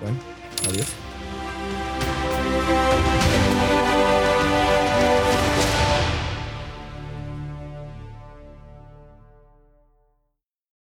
[0.00, 0.16] Bueno,
[0.66, 0.86] adiós.